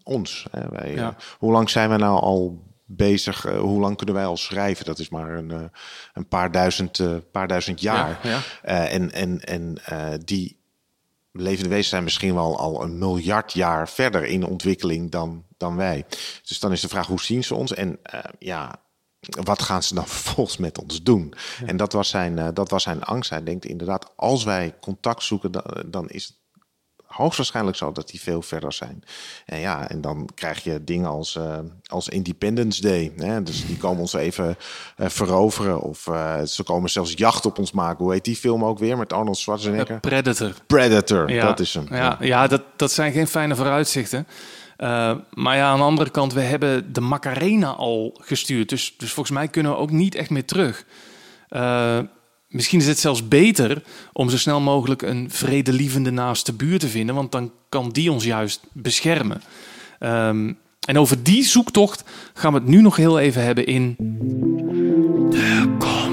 ons? 0.03 0.47
Hè? 0.51 0.69
Wij, 0.69 0.95
Ja. 0.95 1.09
eh, 1.09 1.15
hoe 1.39 1.53
lang 1.53 1.71
zijn 1.71 1.91
we 1.91 1.97
nou 1.97 2.21
al 2.21 2.63
bezig? 2.85 3.43
Hoe 3.43 3.81
lang 3.81 3.97
kunnen 3.97 4.15
wij 4.15 4.25
al 4.27 4.37
schrijven? 4.37 4.85
Dat 4.85 4.99
is 4.99 5.09
maar 5.09 5.31
een, 5.35 5.71
een 6.15 6.29
paar, 6.29 6.51
duizend, 6.51 7.01
paar 7.31 7.49
duizend 7.49 7.81
jaar. 7.81 8.21
Ja, 8.23 8.41
ja. 8.63 8.87
En 8.87 9.13
en, 9.13 9.41
en 9.41 9.79
die 10.25 10.61
levende 11.33 11.69
wezens 11.69 11.89
zijn 11.89 12.05
misschien 12.05 12.35
wel 12.35 12.59
al 12.59 12.83
een 12.83 12.99
miljard 12.99 13.53
jaar 13.53 13.89
verder 13.89 14.25
in 14.25 14.45
ontwikkeling 14.45 15.11
dan, 15.11 15.45
dan 15.57 15.77
wij. 15.77 16.05
Dus 16.43 16.61
dan 16.61 16.73
is 16.73 16.81
de 16.81 16.89
vraag, 16.89 17.07
hoe 17.07 17.21
zien 17.21 17.45
ze 17.45 17.55
ons? 17.55 17.75
En 17.75 17.99
ja, 18.39 18.82
wat 19.31 19.63
gaan 19.63 19.83
ze 19.83 19.95
dan 19.95 20.07
vervolgens 20.19 20.57
met 20.57 20.83
ons 20.83 21.03
doen? 21.03 21.35
En 21.67 21.77
dat 21.77 21.93
was, 21.93 22.09
zijn, 22.09 22.39
eh, 22.39 22.49
dat 22.55 22.71
was 22.71 22.83
zijn 22.83 23.03
angst. 23.03 23.31
Hij 23.31 23.43
denkt 23.43 23.65
inderdaad, 23.65 24.13
als 24.17 24.45
wij 24.45 24.75
contact 24.81 25.23
zoeken, 25.23 25.53
dan, 25.53 25.65
dan 25.87 26.09
is 26.09 26.25
het 26.25 26.41
hoogstwaarschijnlijk 27.13 27.77
zo 27.77 27.93
dat 27.93 28.09
die 28.09 28.21
veel 28.21 28.43
verder 28.43 28.73
zijn. 28.73 29.03
En 29.47 29.59
ja, 29.59 29.89
en 29.89 30.01
dan 30.01 30.29
krijg 30.35 30.65
je 30.65 30.85
dingen 30.85 31.09
als, 31.09 31.37
eh, 31.37 31.59
als 31.87 32.09
Independence 32.09 32.81
Day. 32.81 33.13
Hè? 33.17 33.43
Dus 33.43 33.67
die 33.67 33.77
komen 33.77 34.01
ons 34.01 34.13
even 34.13 34.57
eh, 34.97 35.09
veroveren. 35.09 35.81
Of 35.81 36.07
eh, 36.07 36.43
ze 36.43 36.63
komen 36.63 36.91
zelfs 36.91 37.13
jacht 37.17 37.47
op 37.47 37.59
ons 37.59 37.73
maken. 37.73 38.05
Hoe 38.05 38.13
heet 38.13 38.25
die 38.25 38.37
film 38.37 38.65
ook 38.65 38.79
weer 38.79 38.97
met 38.99 39.13
Arnold 39.13 39.37
Schwarzenegger? 39.37 39.95
Eh, 39.95 40.01
Predator. 40.01 40.55
Predator, 40.67 41.31
Ja, 41.31 41.47
dat 41.47 41.61
is 41.61 41.75
hem. 41.75 41.87
Ja, 41.91 42.17
ja 42.21 42.47
dat, 42.47 42.63
dat 42.77 42.93
zijn 42.93 43.13
geen 43.13 43.27
fijne 43.27 43.57
vooruitzichten. 43.57 44.27
Eh, 44.83 45.13
maar 45.35 45.57
ja, 45.57 45.71
aan 45.71 45.79
de 45.79 45.85
andere 45.85 46.11
kant, 46.11 46.33
we 46.33 46.41
hebben 46.41 46.93
de 46.93 47.01
Macarena 47.01 47.71
al 47.71 48.19
gestuurd. 48.21 48.69
Dus, 48.69 48.95
dus 48.97 49.13
volgens 49.13 49.37
mij 49.37 49.49
kunnen 49.49 49.73
we 49.73 49.79
ook 49.79 49.91
niet 49.91 50.15
echt 50.15 50.31
meer 50.31 50.45
terug. 50.45 50.85
Eh, 51.49 51.99
misschien 52.49 52.81
is 52.81 52.87
het 52.87 52.99
zelfs 52.99 53.29
beter 53.29 53.83
om 54.13 54.31
zo 54.31 54.37
snel 54.37 54.61
mogelijk 54.61 55.03
een 55.03 55.31
vredelievende 55.31 56.11
naaste 56.11 56.53
buur 56.53 56.79
te 56.79 56.89
vinden. 56.89 57.15
Want 57.15 57.33
dan 57.33 57.53
kan 57.69 57.91
die 57.91 58.13
ons 58.13 58.25
juist 58.25 58.61
beschermen. 58.73 59.43
Ehm, 59.99 60.53
en 60.87 60.99
over 60.99 61.23
die 61.23 61.45
zoektocht 61.45 62.05
gaan 62.35 62.53
we 62.53 62.59
het 62.59 62.69
nu 62.69 62.81
nog 62.81 62.97
heel 62.97 63.19
even 63.19 63.45
hebben 63.45 63.67
in... 63.67 63.97
De 65.31 65.77
Complotcast. 65.79 66.12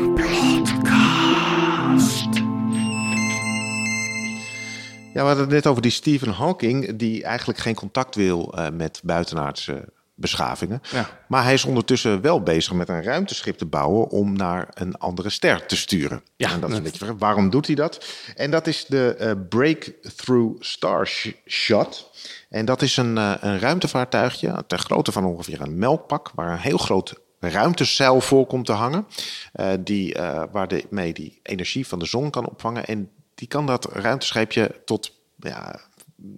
Ja, 5.20 5.26
we 5.26 5.32
hadden 5.32 5.48
het 5.54 5.64
net 5.64 5.72
over 5.72 5.82
die 5.82 5.92
Stephen 5.92 6.32
Hawking, 6.32 6.98
die 6.98 7.24
eigenlijk 7.24 7.60
geen 7.60 7.76
contact 7.76 8.16
wil 8.16 8.54
eh, 8.54 8.70
met 8.70 9.02
buitenaardse 9.04 9.88
beschavingen. 10.16 10.82
Ja. 10.92 11.10
Maar 11.28 11.44
hij 11.44 11.54
is 11.54 11.66
ondertussen 11.66 12.22
wel 12.22 12.44
bezig 12.44 12.74
met 12.74 12.90
een 12.90 13.04
ruimteschip 13.04 13.58
te 13.58 13.66
bouwen 13.66 14.10
om 14.10 14.34
naar 14.34 14.68
een 14.74 14.98
andere 14.98 15.30
ster 15.30 15.66
te 15.66 15.76
sturen. 15.78 16.24
Ja, 16.36 16.52
en 16.52 16.60
dat 16.60 16.70
is 16.70 16.78
een 16.78 16.84
beetje 16.84 17.18
waarom 17.18 17.50
doet 17.50 17.66
hij 17.66 17.76
dat? 17.76 18.06
En 18.36 18.52
dat 18.52 18.68
is 18.68 18.86
de 18.86 19.16
eh, 19.16 19.32
Breakthrough 19.50 20.62
Star 20.62 21.08
Sh- 21.08 21.32
Shot. 21.48 22.10
En 22.50 22.66
dat 22.66 22.82
is 22.82 22.98
een, 22.98 23.18
eh, 23.18 23.34
een 23.40 23.60
ruimtevaartuigje 23.60 24.64
ter 24.68 24.80
grootte 24.80 25.12
van 25.12 25.26
ongeveer 25.26 25.62
een 25.62 25.78
melkpak, 25.78 26.32
waar 26.36 26.52
een 26.52 26.58
heel 26.58 26.78
groot 26.78 27.14
ruimteceil 27.40 28.22
voor 28.22 28.46
komt 28.46 28.66
te 28.66 28.72
hangen, 28.72 29.08
eh, 29.54 29.68
die, 29.80 30.14
eh, 30.14 30.44
waar 30.52 30.68
de, 30.68 30.86
mee 30.90 31.14
die 31.14 31.40
energie 31.44 31.88
van 31.88 32.00
de 32.00 32.06
zon 32.06 32.30
kan 32.30 32.50
opvangen. 32.50 32.86
En 32.86 33.10
die 33.40 33.48
kan 33.48 33.66
dat 33.66 33.86
ruimtescheepje 33.86 34.82
tot, 34.86 35.12
ja, 35.36 35.80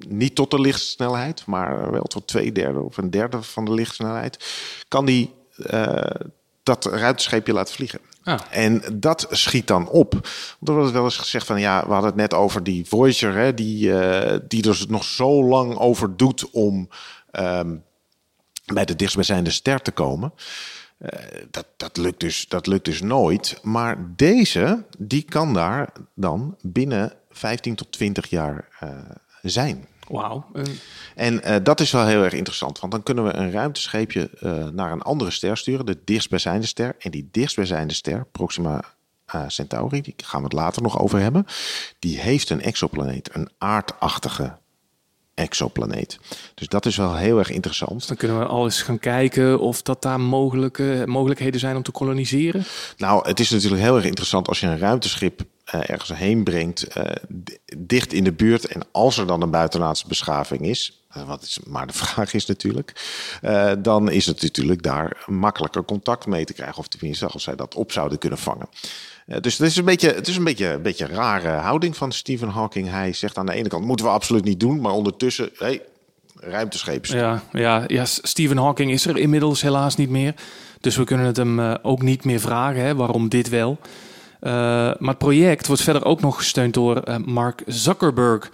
niet 0.08 0.36
tot 0.36 0.52
de 0.52 0.60
lichtsnelheid, 0.60 1.46
maar 1.46 1.92
wel 1.92 2.04
tot 2.04 2.28
twee 2.28 2.52
derde 2.52 2.80
of 2.80 2.98
een 2.98 3.10
derde 3.10 3.42
van 3.42 3.66
de 3.66 3.74
lichtsnelheid, 3.74 4.46
kan 4.88 5.06
die 5.06 5.34
eh, 5.56 6.04
dat 6.64 6.86
ruimtescheepje 6.86 7.54
laten 7.54 7.74
vliegen. 7.74 8.00
Ah. 8.24 8.40
En 8.50 8.84
dat 8.94 9.28
schiet 9.30 9.68
dan 9.68 9.90
op. 9.90 10.12
Want 10.14 10.68
er 10.68 10.74
wordt 10.74 10.92
wel 10.92 11.04
eens 11.04 11.18
gezegd 11.18 11.46
van 11.46 11.60
ja, 11.60 11.86
we 11.86 11.92
hadden 11.92 12.10
het 12.10 12.20
net 12.20 12.34
over 12.34 12.64
die 12.64 12.86
Voyager, 12.88 13.34
hè, 13.34 13.54
die, 13.54 14.00
eh, 14.00 14.40
die 14.48 14.70
er 14.70 14.86
nog 14.88 15.04
zo 15.04 15.44
lang 15.44 15.78
over 15.78 16.18
doet 16.18 16.50
om 16.52 16.90
ehm, 17.32 17.76
bij 18.66 18.86
de 18.86 18.96
dichtstbijzijnde 18.96 19.52
ster 19.52 19.82
te 19.82 19.92
komen. 19.92 20.34
Eh, 21.02 21.42
dat, 21.52 21.66
dat, 21.78 21.98
lukt 21.98 22.20
dus, 22.20 22.48
dat 22.48 22.68
lukt 22.68 22.86
dus 22.86 23.02
nooit. 23.02 23.60
Maar 23.64 23.98
deze, 24.16 24.86
die 24.98 25.22
kan 25.22 25.54
daar 25.54 25.90
dan 26.16 26.58
binnen 26.62 27.14
15 27.30 27.76
tot 27.76 27.92
20 27.92 28.30
jaar 28.30 28.68
eh, 28.80 28.90
zijn. 29.42 29.88
Wauw. 30.08 30.46
Eh, 30.54 30.64
En 31.16 31.64
dat 31.64 31.80
is 31.80 31.92
wel 31.92 32.06
heel 32.06 32.24
erg 32.24 32.34
interessant, 32.34 32.80
want 32.80 32.92
dan 32.92 33.04
kunnen 33.04 33.24
we 33.24 33.34
een 33.34 33.52
ruimtescheepje 33.52 34.30
naar 34.74 34.92
een 34.92 35.02
andere 35.02 35.32
ster 35.32 35.58
sturen, 35.58 35.86
de 35.86 35.98
dichtstbijzijnde 36.06 36.68
ster. 36.68 36.96
En 37.00 37.12
die 37.12 37.30
dichtstbijzijnde 37.32 37.94
ster, 37.94 38.26
Proxima 38.32 38.84
Centauri, 39.48 40.02
die 40.02 40.14
gaan 40.18 40.40
we 40.40 40.46
het 40.46 40.54
later 40.54 40.82
nog 40.82 41.00
over 41.00 41.20
hebben, 41.20 41.46
die 42.00 42.20
heeft 42.20 42.50
een 42.50 42.62
exoplaneet, 42.62 43.36
een 43.36 43.50
aardachtige 43.58 44.58
exoplaneet. 45.42 46.20
Dus 46.56 46.68
dat 46.68 46.86
is 46.86 46.96
wel 46.96 47.16
heel 47.16 47.40
erg 47.40 47.50
interessant. 47.50 48.08
Dan 48.08 48.18
kunnen 48.18 48.40
we 48.40 48.46
al 48.46 48.64
eens 48.64 48.82
gaan 48.82 49.00
kijken 49.00 49.60
of 49.60 49.82
dat 49.82 50.02
daar 50.02 50.20
mogelijke, 50.20 51.04
mogelijkheden 51.06 51.60
zijn 51.60 51.76
om 51.76 51.84
te 51.84 51.92
koloniseren. 51.92 52.64
Nou, 52.98 53.28
het 53.28 53.40
is 53.40 53.50
natuurlijk 53.50 53.82
heel 53.82 53.96
erg 53.96 54.06
interessant 54.06 54.48
als 54.48 54.60
je 54.60 54.68
een 54.68 54.80
ruimteschip 54.80 55.42
eh, 55.72 55.90
ergens 55.90 56.14
heen 56.14 56.44
brengt, 56.44 56.84
eh, 56.84 57.16
dicht 57.78 58.14
in 58.14 58.24
de 58.24 58.32
buurt. 58.32 58.66
En 58.66 58.82
als 58.92 59.18
er 59.18 59.28
dan 59.28 59.42
een 59.42 59.52
buitenaardse 59.52 60.08
beschaving 60.08 60.62
is, 60.62 61.06
eh, 61.10 61.28
wat 61.28 61.44
is 61.44 61.60
maar 61.68 61.88
de 61.88 61.94
vraag 62.04 62.34
is 62.34 62.46
natuurlijk, 62.46 62.94
dan 63.80 64.10
is 64.10 64.26
het 64.26 64.42
natuurlijk 64.42 64.84
daar 64.84 65.24
makkelijker 65.26 65.84
contact 65.86 66.26
mee 66.26 66.46
te 66.46 66.54
krijgen. 66.54 66.78
Of 66.78 66.88
tenminste, 66.88 67.28
als 67.28 67.44
zij 67.44 67.56
dat 67.56 67.76
op 67.76 67.92
zouden 67.92 68.18
kunnen 68.18 68.40
vangen. 68.40 68.70
Eh, 69.32 69.42
dus 69.42 69.58
het 69.58 69.68
is 69.68 69.78
een 69.78 69.86
beetje, 69.86 70.14
het 70.14 70.28
is 70.28 70.38
een 70.38 70.44
beetje, 70.44 70.68
een 70.68 70.82
beetje 70.82 71.06
rare 71.06 71.50
houding 71.50 71.98
van 71.98 72.12
Stephen 72.12 72.50
Hawking. 72.50 72.90
Hij 72.90 73.14
zegt 73.14 73.38
aan 73.38 73.46
de 73.46 73.54
ene 73.54 73.70
kant, 73.70 73.86
moeten 73.86 74.06
we 74.06 74.12
absoluut 74.12 74.44
niet 74.44 74.60
doen. 74.60 74.82
Maar 74.82 74.92
ondertussen, 74.92 75.50
hey, 75.58 75.82
ruimtescheep. 76.36 77.06
Ja, 77.06 77.44
ja, 77.52 77.84
ja, 77.88 78.06
Stephen 78.06 78.58
Hawking 78.58 78.92
is 78.92 79.06
er 79.06 79.18
inmiddels 79.18 79.62
helaas 79.62 79.96
niet 79.96 80.10
meer. 80.10 80.34
Dus 80.80 80.96
we 80.96 81.04
kunnen 81.04 81.26
het 81.26 81.38
hem 81.38 81.60
uh, 81.60 81.74
ook 81.82 82.02
niet 82.02 82.24
meer 82.24 82.40
vragen, 82.40 82.82
hè, 82.82 82.96
waarom 82.96 83.30
dit 83.30 83.50
wel. 83.50 83.78
Uh, 83.82 84.52
maar 84.52 84.98
het 85.00 85.18
project 85.18 85.68
wordt 85.68 85.82
verder 85.82 86.06
ook 86.06 86.22
nog 86.22 86.36
gesteund 86.36 86.74
door 86.74 87.02
uh, 87.08 87.18
Mark 87.18 87.64
Zuckerberg. 87.66 88.52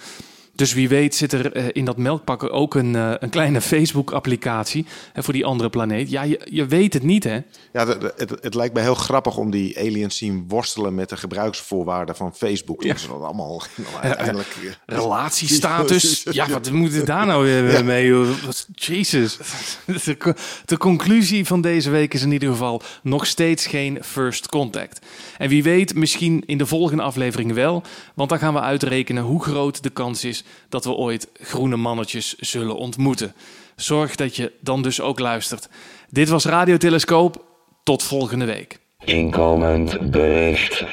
Dus 0.57 0.73
wie 0.73 0.89
weet 0.89 1.15
zit 1.15 1.33
er 1.33 1.57
uh, 1.57 1.65
in 1.71 1.85
dat 1.85 1.97
melkpakken 1.97 2.51
ook 2.51 2.75
een, 2.75 2.93
uh, 2.93 3.13
een 3.19 3.29
kleine 3.29 3.61
Facebook-applicatie 3.61 4.85
voor 5.13 5.33
die 5.33 5.45
andere 5.45 5.69
planeet. 5.69 6.09
Ja, 6.09 6.21
je, 6.21 6.41
je 6.45 6.65
weet 6.65 6.93
het 6.93 7.03
niet, 7.03 7.23
hè? 7.23 7.39
Ja, 7.73 7.87
het, 7.87 8.29
het, 8.41 8.53
lijkt 8.53 8.73
me 8.73 8.81
heel 8.81 8.95
grappig 8.95 9.37
om 9.37 9.51
die 9.51 9.79
aliens 9.79 10.17
zien 10.17 10.45
worstelen 10.47 10.95
met 10.95 11.09
de 11.09 11.17
gebruiksvoorwaarden 11.17 12.15
van 12.15 12.35
Facebook. 12.35 12.83
Ja. 12.83 12.87
Dat 12.87 12.97
is 12.97 13.09
allemaal 13.09 13.61
nou, 13.75 14.03
uiteindelijk... 14.03 14.55
Uh, 14.61 14.71
relatiestatus. 14.85 16.23
ja, 16.29 16.49
wat 16.49 16.71
moet 16.71 16.93
je 16.93 17.03
daar 17.03 17.25
nou 17.25 17.43
weer 17.43 17.85
mee? 17.85 18.35
Jezus. 18.75 19.37
De, 19.85 20.35
de 20.65 20.77
conclusie 20.77 21.45
van 21.45 21.61
deze 21.61 21.89
week 21.89 22.13
is 22.13 22.21
in 22.21 22.31
ieder 22.31 22.49
geval 22.49 22.81
nog 23.03 23.25
steeds 23.25 23.65
geen 23.67 23.97
first 24.03 24.49
contact. 24.49 25.05
En 25.37 25.49
wie 25.49 25.63
weet, 25.63 25.95
misschien 25.95 26.43
in 26.45 26.57
de 26.57 26.65
volgende 26.65 27.03
aflevering 27.03 27.53
wel. 27.53 27.83
Want 28.13 28.29
dan 28.29 28.39
gaan 28.39 28.53
we 28.53 28.59
uitrekenen 28.59 29.23
hoe 29.23 29.43
groot 29.43 29.83
de 29.83 29.89
kans 29.89 30.23
is 30.23 30.43
dat 30.69 30.83
we 30.83 30.91
ooit 30.91 31.27
groene 31.33 31.75
mannetjes 31.75 32.35
zullen 32.35 32.75
ontmoeten. 32.75 33.33
Zorg 33.75 34.15
dat 34.15 34.35
je 34.35 34.51
dan 34.59 34.81
dus 34.81 35.01
ook 35.01 35.19
luistert. 35.19 35.69
Dit 36.09 36.29
was 36.29 36.45
Radiotelescoop. 36.45 37.45
Tot 37.83 38.03
volgende 38.03 38.45
week. 38.45 38.79
Inkomend 39.05 40.11
bericht. 40.11 40.85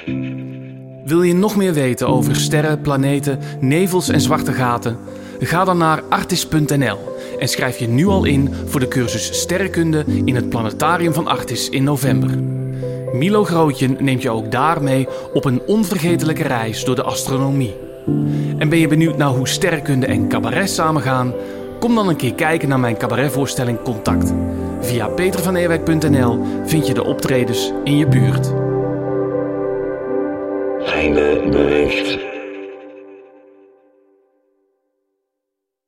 Wil 1.04 1.22
je 1.22 1.34
nog 1.34 1.56
meer 1.56 1.72
weten 1.72 2.08
over 2.08 2.36
sterren, 2.36 2.80
planeten, 2.80 3.38
nevels 3.60 4.08
en 4.08 4.20
zwarte 4.20 4.52
gaten? 4.52 4.98
Ga 5.40 5.64
dan 5.64 5.78
naar 5.78 6.02
artis.nl 6.02 6.98
en 7.38 7.48
schrijf 7.48 7.78
je 7.78 7.88
nu 7.88 8.06
al 8.06 8.24
in 8.24 8.54
voor 8.66 8.80
de 8.80 8.88
cursus 8.88 9.40
Sterrenkunde 9.40 10.04
in 10.24 10.34
het 10.34 10.48
Planetarium 10.48 11.12
van 11.12 11.26
Artis 11.26 11.68
in 11.68 11.84
november. 11.84 12.38
Milo 13.12 13.44
Grootje 13.44 13.88
neemt 13.88 14.22
je 14.22 14.30
ook 14.30 14.50
daarmee 14.50 15.08
op 15.32 15.44
een 15.44 15.62
onvergetelijke 15.66 16.42
reis 16.42 16.84
door 16.84 16.94
de 16.94 17.02
astronomie. 17.02 17.83
En 18.58 18.68
ben 18.68 18.78
je 18.78 18.88
benieuwd 18.88 19.16
naar 19.16 19.28
hoe 19.28 19.48
sterrenkunde 19.48 20.06
en 20.06 20.28
cabaret 20.28 20.70
samengaan? 20.70 21.32
Kom 21.80 21.94
dan 21.94 22.08
een 22.08 22.16
keer 22.16 22.34
kijken 22.34 22.68
naar 22.68 22.80
mijn 22.80 22.96
cabaretvoorstelling 22.96 23.82
Contact. 23.82 24.32
Via 24.80 25.08
petervaneerwijk.nl 25.08 26.38
vind 26.64 26.86
je 26.86 26.94
de 26.94 27.04
optredens 27.04 27.72
in 27.84 27.96
je 27.96 28.06
buurt. 28.06 28.52
Einde 30.86 31.48
bericht. 31.50 32.33